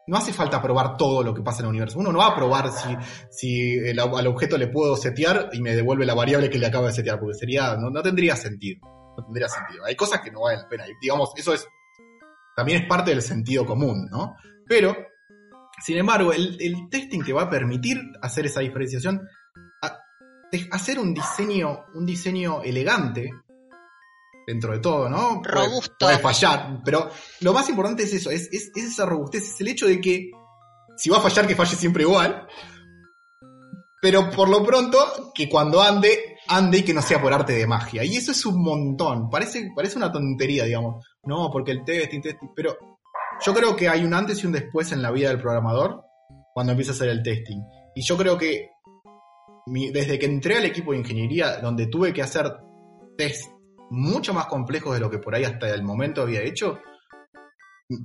[0.10, 2.00] no hace falta probar todo lo que pasa en el universo.
[2.00, 2.98] Uno no va a probar si,
[3.30, 6.94] si al objeto le puedo setear y me devuelve la variable que le acabo de
[6.94, 8.80] setear, porque sería, no, tendría sentido.
[9.16, 9.86] No tendría sentido.
[9.86, 10.86] Hay cosas que no valen la pena.
[11.00, 11.68] Digamos, eso es,
[12.56, 14.36] también es parte del sentido común, ¿no?
[14.68, 14.96] Pero,
[15.86, 16.58] sin embargo, el,
[16.90, 19.28] testing te va a permitir hacer esa diferenciación,
[20.72, 23.30] hacer un diseño, un diseño elegante,
[24.50, 25.42] dentro de todo, ¿no?
[25.44, 25.96] Robusto.
[26.00, 27.10] Puede, fallar, pero
[27.42, 30.32] lo más importante es eso, es, esa robustez, es el hecho de que
[30.98, 32.48] si va a fallar, que falle siempre igual,
[34.02, 37.68] pero por lo pronto, que cuando ande, ande y que no sea por arte de
[37.68, 38.04] magia.
[38.04, 42.50] Y eso es un montón, parece, parece una tontería, digamos, no, porque el testing, testing,
[42.56, 42.76] pero
[43.46, 46.02] yo creo que hay un antes y un después en la vida del programador
[46.56, 47.62] cuando empieza a hacer el testing.
[47.94, 48.70] Y yo creo que
[49.94, 52.52] desde que entré al equipo de ingeniería, donde tuve que hacer
[53.16, 53.59] test
[53.90, 56.80] mucho más complejos de lo que por ahí hasta el momento había hecho,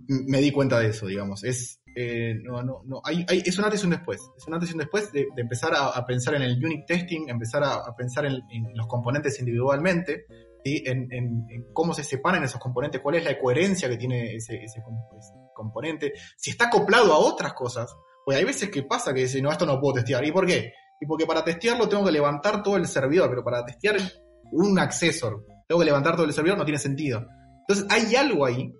[0.08, 1.44] me di cuenta de eso, digamos.
[1.44, 4.20] Es, eh, no, no, no, hay, es un antes después.
[4.36, 8.24] Es un antes después de, empezar a, pensar en el unit testing, empezar a, pensar
[8.26, 8.42] en,
[8.74, 10.26] los componentes individualmente,
[10.64, 14.82] y en, cómo se separan esos componentes, cuál es la coherencia que tiene ese, ese,
[15.54, 17.94] componente, si está acoplado a otras cosas.
[18.24, 20.24] Pues hay veces que pasa que dice, no, esto no puedo testear.
[20.24, 20.72] ¿Y por qué?
[20.98, 23.96] Y porque para testearlo tengo que levantar todo el servidor, pero para testear
[24.52, 27.26] un accesor que levantar todo el servidor, no tiene sentido.
[27.66, 28.72] Entonces hay algo ahí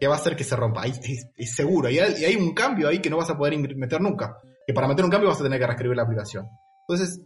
[0.00, 3.00] que va a hacer que se rompa, es, seguro, y hay, hay, un cambio ahí
[3.00, 5.58] que no vas a poder meter nunca, que para meter un cambio vas a tener
[5.58, 6.46] que reescribir la aplicación.
[6.88, 7.20] Entonces,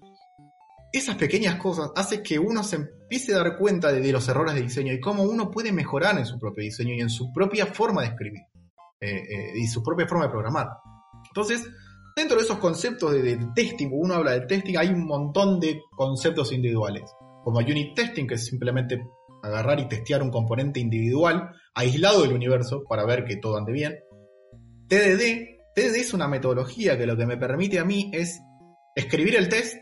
[0.90, 4.62] esas pequeñas cosas hacen que uno se empiece a dar cuenta de, los errores de
[4.62, 8.02] diseño y cómo uno puede mejorar en su propio diseño y en su propia forma
[8.02, 8.42] de escribir
[9.00, 10.68] eh, eh, y su propia forma de programar.
[11.28, 11.62] Entonces,
[12.16, 15.80] dentro de esos conceptos de, de testing, uno habla de testing, hay un montón de
[15.96, 17.04] conceptos individuales
[17.42, 19.02] como unit testing, que es simplemente
[19.42, 23.98] agarrar y testear un componente individual aislado del universo para ver que todo ande bien.
[24.88, 28.40] TDD, TDD es una metodología que lo que me permite a mí es
[28.94, 29.76] escribir el test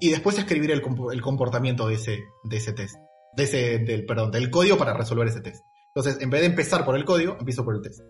[0.00, 0.82] y después escribir el,
[1.22, 2.96] comportamiento de ese, de ese test,
[3.36, 5.62] de ese, del, perdón, del código para resolver ese test.
[5.94, 8.00] Entonces, en vez de empezar por el código, empiezo por el test.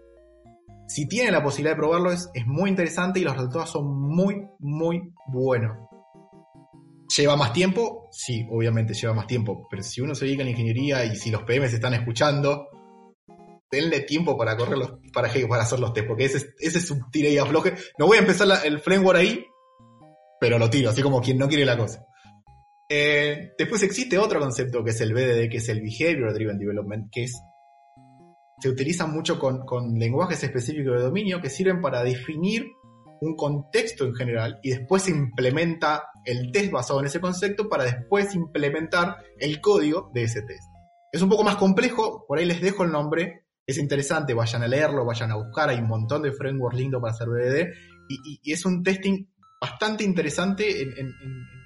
[0.89, 4.47] Si tiene la posibilidad de probarlo, es, es muy interesante y los resultados son muy,
[4.59, 5.77] muy buenos.
[7.17, 8.09] ¿Lleva más tiempo?
[8.11, 11.31] Sí, obviamente lleva más tiempo, pero si uno se dedica a la ingeniería y si
[11.31, 12.69] los PM se están escuchando,
[13.71, 14.79] denle tiempo para correr
[15.13, 17.75] para, para hacer los test, porque ese, ese es un tira y afloje.
[17.99, 19.45] No voy a empezar el framework ahí,
[20.41, 22.05] pero lo tiro, así como quien no quiere la cosa.
[22.89, 27.09] Eh, después existe otro concepto que es el BDD, que es el Behavior Driven Development,
[27.11, 27.35] que es
[28.61, 32.67] se utiliza mucho con, con lenguajes específicos de dominio que sirven para definir
[33.25, 37.85] un contexto en general y después se implementa el test basado en ese concepto para
[37.85, 40.65] después implementar el código de ese test.
[41.13, 44.69] Es un poco más complejo, por ahí les dejo el nombre, es interesante, vayan a
[44.69, 47.73] leerlo, vayan a buscar, hay un montón de frameworks lindos para hacer BDD
[48.09, 49.27] y, es un testing
[49.61, 51.15] bastante interesante en,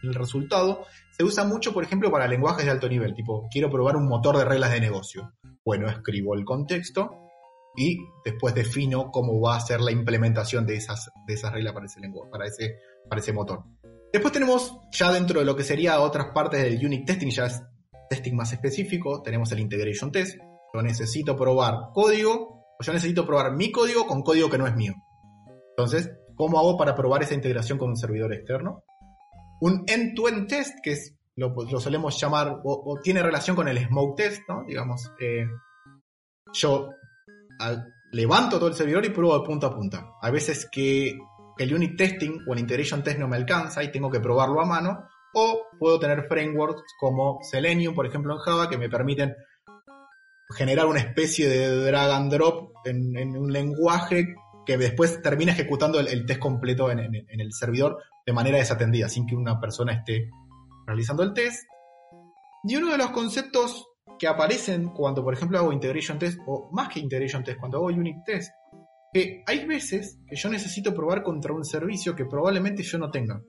[0.05, 0.87] el resultado.
[1.11, 4.37] Se usa mucho, por ejemplo, para lenguajes de alto nivel, tipo, quiero probar un motor
[4.39, 5.33] de reglas de negocio.
[5.65, 7.28] Bueno, escribo el contexto
[7.79, 11.87] y después defino cómo va a ser la implementación de esas, de esas reglas para
[11.87, 12.75] ese, lenguaje, para, ese,
[13.09, 13.63] para ese motor.
[14.13, 17.63] Después tenemos ya dentro de lo que sería otras partes del unit testing, ya es
[18.11, 20.39] testing más específico, tenemos el integration test.
[20.75, 24.75] Yo necesito probar código, o yo necesito probar mi código con código que no es
[24.75, 24.95] mío.
[25.71, 28.83] Entonces, ¿cómo hago para probar esa integración con un servidor externo?
[29.61, 34.17] Un end-to-end test, que es lo, lo solemos llamar, o, tiene relación con el smoke
[34.17, 34.65] test, ¿no?
[34.67, 35.47] Digamos, eh,
[36.53, 36.91] yo
[38.13, 40.13] levanto todo el servidor y pruebo de punta a punta.
[40.21, 41.17] A veces que
[41.59, 44.67] el unit testing o el integration test no me alcanza y tengo que probarlo a
[44.67, 45.05] mano,
[45.35, 49.35] o puedo tener frameworks como Selenium, por ejemplo, en Java, que me permiten
[50.51, 54.35] generar una especie de drag and drop en, un lenguaje
[54.65, 59.35] que después termina ejecutando el, test completo en, el servidor de manera desatendida, sin que
[59.35, 60.31] una persona esté
[60.87, 61.65] realizando el test.
[62.65, 63.87] Y uno de los conceptos
[64.19, 67.87] que aparecen cuando, por ejemplo, hago integration test, o más que integration test, cuando hago
[67.87, 68.51] unit test,
[69.13, 73.41] que hay veces que yo necesito probar contra un servicio que probablemente yo no tenga.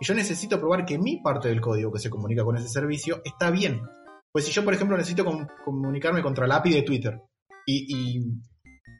[0.00, 3.20] Y yo necesito probar que mi parte del código que se comunica con ese servicio
[3.24, 3.80] está bien.
[4.32, 5.24] Pues si yo, por ejemplo, necesito
[5.64, 7.20] comunicarme contra la API de Twitter
[7.66, 8.20] y,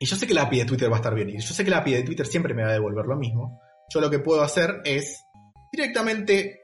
[0.00, 1.70] yo sé que la API de Twitter va a estar bien y yo sé que
[1.70, 3.60] la API de Twitter siempre me va a devolver lo mismo,
[3.92, 5.24] yo lo que puedo hacer es
[5.72, 6.60] directamente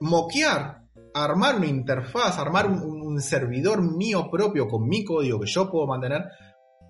[0.00, 0.82] moquear,
[1.14, 6.24] armar una interfaz, armar un, servidor mío propio con mi código que yo puedo mantener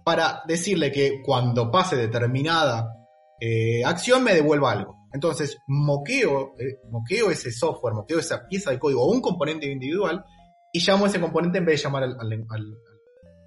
[0.04, 2.92] para decirle que cuando pase determinada
[3.40, 4.96] eh, acción me devuelva algo.
[5.12, 10.24] Entonces, moqueo, eh, moqueo ese software, moqueo esa pieza de código o un componente individual
[10.72, 12.76] y llamo ese componente en vez de llamar al,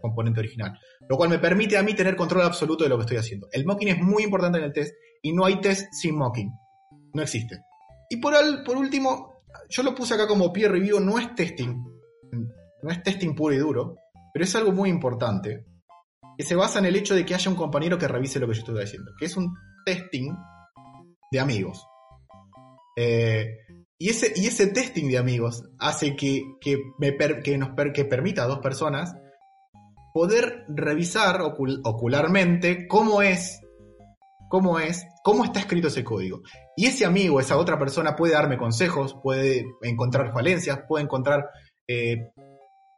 [0.02, 0.78] componente original.
[1.08, 3.48] Lo cual me permite a mí tener control absoluto de lo que estoy haciendo.
[3.52, 6.50] El mocking es muy importante en el test y no hay test sin mocking.
[7.14, 7.60] No existe.
[8.10, 11.76] Y por, por último, yo lo puse acá como peer review, no es testing.
[12.82, 13.96] No es testing puro y duro,
[14.34, 15.66] pero es algo muy importante.
[16.38, 18.54] Que se basa en el hecho de que haya un compañero que revise lo que
[18.54, 19.12] yo estoy haciendo.
[19.18, 19.54] Que es un
[19.86, 20.34] testing
[21.32, 21.86] de amigos.
[22.96, 23.58] Eh,
[23.98, 26.78] y, ese, y ese testing de amigos hace que, que
[27.58, 29.14] nos que permita a dos personas
[30.14, 33.62] poder revisar ocularmente cómo es,
[34.50, 36.42] cómo es, cómo está escrito ese código.
[36.76, 41.50] Y ese amigo, esa otra persona puede darme consejos, puede encontrar falencias, puede encontrar
[41.88, 42.32] eh,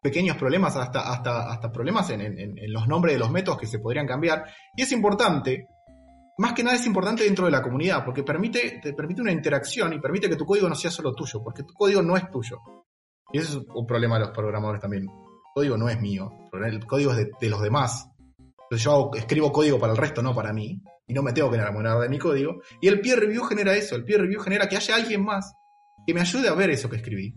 [0.02, 3.80] pequeños problemas, hasta, hasta, hasta problemas en, en, los nombres de los métodos que se
[3.80, 4.45] podrían cambiar.
[4.76, 5.68] Y es importante
[6.38, 9.93] más que nada es importante dentro de la comunidad, porque permite, te permite una interacción
[9.93, 12.58] y permite que tu código no sea solo tuyo, porque tu código no es tuyo.
[13.32, 15.04] Y eso es un problema de los programadores también.
[15.04, 15.10] El
[15.54, 18.10] código no es mío, el código es de, los demás.
[18.39, 21.58] Entonces yo escribo código para el resto, no para mí, y no me tengo que
[21.58, 22.62] enamorar de mi código.
[22.82, 25.54] Y el peer review genera eso, el peer review genera que haya alguien más
[26.08, 27.36] que me ayude a ver eso que escribí.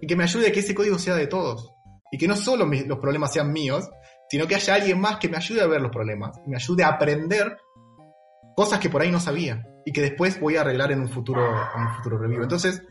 [0.00, 1.70] Y que me ayude a que ese código sea de todos.
[2.12, 3.90] Y que no solo los problemas sean míos,
[4.28, 6.88] sino que haya alguien más que me ayude a ver los problemas, me ayude a
[6.88, 7.56] aprender
[8.54, 11.44] cosas que por ahí no sabía y que después voy a arreglar en un futuro,
[11.44, 12.42] en un futuro review.
[12.42, 12.82] Entonces,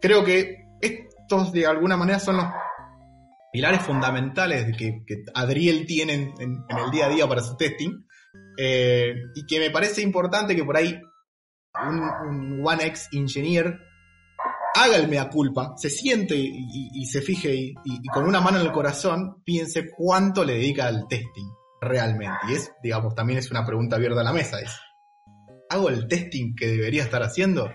[0.00, 2.46] creo que estos de alguna manera son los
[3.52, 8.04] pilares fundamentales que, que Adriel tiene en, el día a día para su testing
[8.56, 11.00] eh, y que me parece importante que por ahí
[11.82, 13.78] un, One X Engineer
[14.74, 18.66] haga el mea culpa, se siente y, se fije y, y, con una mano en
[18.66, 21.48] el corazón piense cuánto le dedica al testing
[21.80, 22.38] realmente.
[22.48, 24.60] Y es, digamos, también es una pregunta abierta a la mesa.
[24.60, 24.78] Es,
[25.70, 27.70] ¿Hago el testing que debería estar haciendo?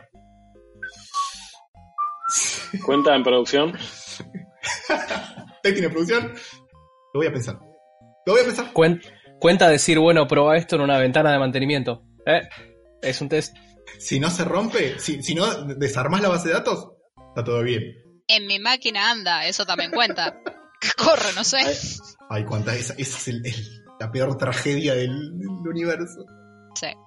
[2.86, 3.74] ¿Cuenta en producción?
[5.64, 6.34] ¿Testing en producción?
[7.14, 7.60] Lo voy a pensar.
[8.26, 8.72] Lo voy a pensar.
[9.40, 12.04] cuenta decir, bueno, prueba esto en una ventana de mantenimiento.
[12.26, 12.42] ¿Eh?
[13.02, 13.56] Es un test.
[14.00, 16.92] Si no se rompe, si, si no desarmas la base de datos,
[17.30, 17.84] está todo bien.
[18.28, 20.42] En mi máquina anda, eso también cuenta.
[20.98, 21.60] Corre, no sé.
[22.30, 25.32] Ay, cuánta, esa, esa es la peor tragedia del
[25.68, 26.26] universo.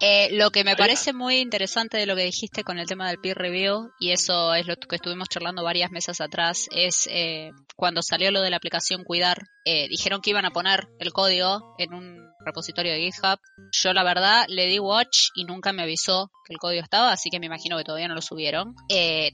[0.00, 3.18] Eh, lo que me parece muy interesante de lo que dijiste con el tema del
[3.18, 8.02] peer review, y eso es lo que estuvimos charlando varias mesas atrás, es eh, cuando
[8.02, 11.94] salió lo de la aplicación Cuidar, eh, dijeron que iban a poner el código en
[11.94, 13.38] un repositorio de GitHub.
[13.72, 17.30] Yo la verdad le di watch y nunca me avisó que el código estaba, así
[17.30, 18.74] que me imagino que todavía no lo subieron.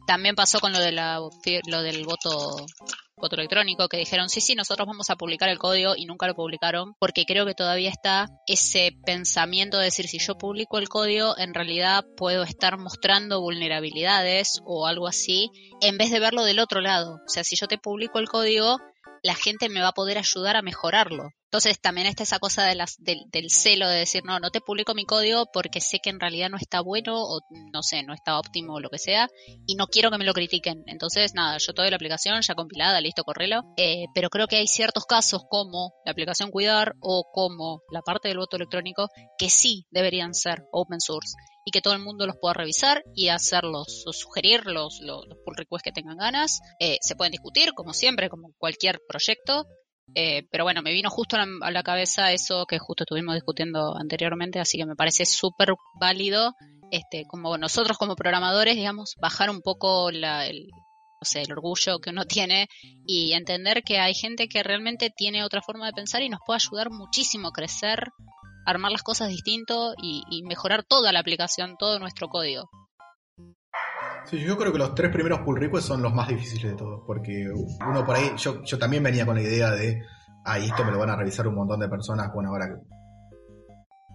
[0.07, 1.21] también pasó con lo, de la,
[1.67, 2.67] lo del voto
[3.17, 6.35] voto electrónico que dijeron, sí, sí, nosotros vamos a publicar el código y nunca lo
[6.35, 11.37] publicaron, porque creo que todavía está ese pensamiento de decir, si yo publico el código,
[11.39, 15.51] en realidad puedo estar mostrando vulnerabilidades o algo así,
[15.81, 17.21] en vez de verlo del otro lado.
[17.27, 18.79] O sea, si yo te publico el código,
[19.23, 21.31] la gente me va a poder ayudar a mejorarlo.
[21.55, 24.61] Entonces también está esa cosa de las, del, del, celo de decir, no, no te
[24.61, 27.43] publico mi código porque sé que en realidad no está bueno o
[27.73, 29.29] no sé, no está óptimo o lo que sea
[29.65, 30.83] y no quiero que me lo critiquen.
[30.89, 33.63] Entonces, nada, yo doy la aplicación ya compilada, listo, correlo.
[33.77, 38.27] Eh, pero creo que hay ciertos casos como la aplicación Cuidar o como la parte
[38.27, 39.07] del voto electrónico
[39.39, 43.29] que sí deberían ser open source y que todo el mundo los pueda revisar y
[43.29, 46.59] hacerlos o sugerir los, los, pull requests que tengan ganas.
[46.81, 49.67] Eh, se pueden discutir, como siempre, como cualquier proyecto,
[50.15, 54.61] eh, pero bueno, me vino justo a la, cabeza eso que justo estuvimos discutiendo anteriormente,
[54.61, 56.55] así que me parece súper válido,
[56.91, 60.69] este, como nosotros como programadores, digamos, bajar un poco la, el,
[61.35, 62.69] el orgullo que uno tiene
[63.07, 66.61] y entender que hay gente que realmente tiene otra forma de pensar y nos puede
[66.63, 68.11] ayudar muchísimo a crecer,
[68.67, 72.69] armar las cosas distinto y, y mejorar toda la aplicación, todo nuestro código.
[74.27, 77.03] Sí, yo creo que los tres primeros pull requests son los más difíciles de todos,
[77.07, 80.03] porque uno por ahí, yo, yo también venía con la idea de,
[80.45, 82.67] ah, esto me lo van a revisar un montón de personas, bueno, ahora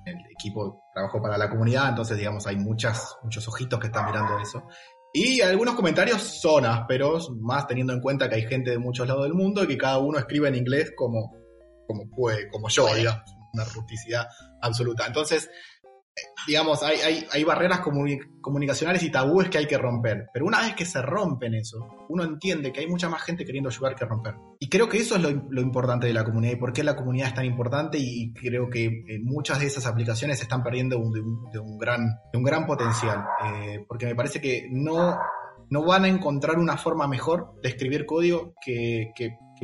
[0.05, 4.39] el equipo trabajo para la comunidad, entonces digamos hay muchas, muchos ojitos que están mirando
[4.39, 4.63] eso.
[5.13, 9.23] Y algunos comentarios son ásperos, más teniendo en cuenta que hay gente de muchos lados
[9.23, 11.33] del mundo y que cada uno escribe en inglés como,
[11.87, 14.27] como puede, como yo, digamos, una rusticidad
[14.61, 15.07] absoluta.
[15.07, 15.49] Entonces,
[16.47, 17.81] digamos, hay, hay, barreras
[18.41, 20.27] comunicacionales y tabúes que hay que romper.
[20.33, 23.69] Pero una vez que se rompen eso, uno entiende que hay mucha más gente queriendo
[23.69, 24.35] ayudar que romper.
[24.59, 27.29] Y creo que eso es lo, importante de la comunidad y por qué la comunidad
[27.29, 31.21] es tan importante y creo que eh, muchas de esas aplicaciones se están perdiendo de
[31.21, 33.25] un, de un gran, de un gran potencial.
[33.45, 35.17] Eh, porque me parece que no,
[35.69, 39.11] no van a encontrar una forma mejor de escribir código que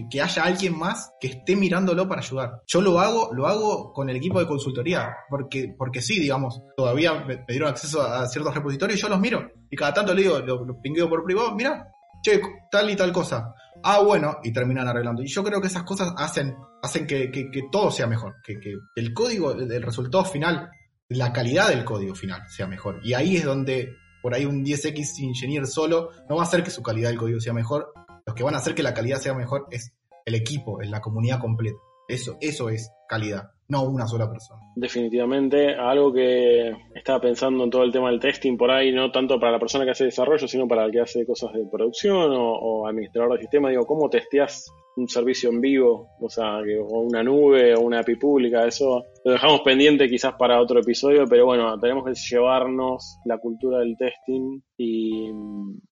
[0.10, 2.62] que, haya alguien más que esté mirándolo para ayudar.
[2.68, 7.14] Yo lo hago, lo hago con el equipo de consultoría, porque, porque sí, digamos, todavía
[7.26, 9.52] me, dieron acceso a, ciertos repositorios y yo los miro.
[9.70, 11.88] Y cada tanto le digo, lo, lo pingueo por privado, mira,
[12.22, 12.41] che,
[12.72, 13.54] tal y tal cosa.
[13.84, 15.22] Ah, bueno, y terminan arreglando.
[15.22, 17.30] Y yo creo que esas cosas hacen, hacen que,
[17.72, 20.70] todo sea mejor, que, que el código, el resultado final,
[21.10, 23.00] la calidad del código final sea mejor.
[23.04, 26.72] Y ahí es donde por ahí un 10X ingeniero solo no va a hacer que
[26.72, 27.93] su calidad del código sea mejor,
[28.26, 29.93] los que van a hacer que la calidad sea mejor es
[30.26, 31.78] el equipo, es la comunidad completa.
[32.07, 34.61] Eso, eso es calidad, no una sola persona.
[34.76, 39.39] Definitivamente, algo que estaba pensando en todo el tema del testing por ahí, no tanto
[39.39, 42.88] para la persona que hace desarrollo, sino para el que hace cosas de producción o,
[42.88, 46.09] administrador de sistema, digo, ¿cómo testeas un servicio en vivo?
[46.20, 50.61] O sea, o una nube o una API pública, eso lo dejamos pendiente quizás para
[50.61, 55.32] otro episodio, pero bueno, tenemos que llevarnos la cultura del testing y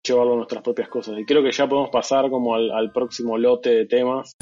[0.03, 1.17] llevarlo a nuestras propias cosas.
[1.17, 4.35] Y creo que ya podemos pasar como al próximo lote de temas.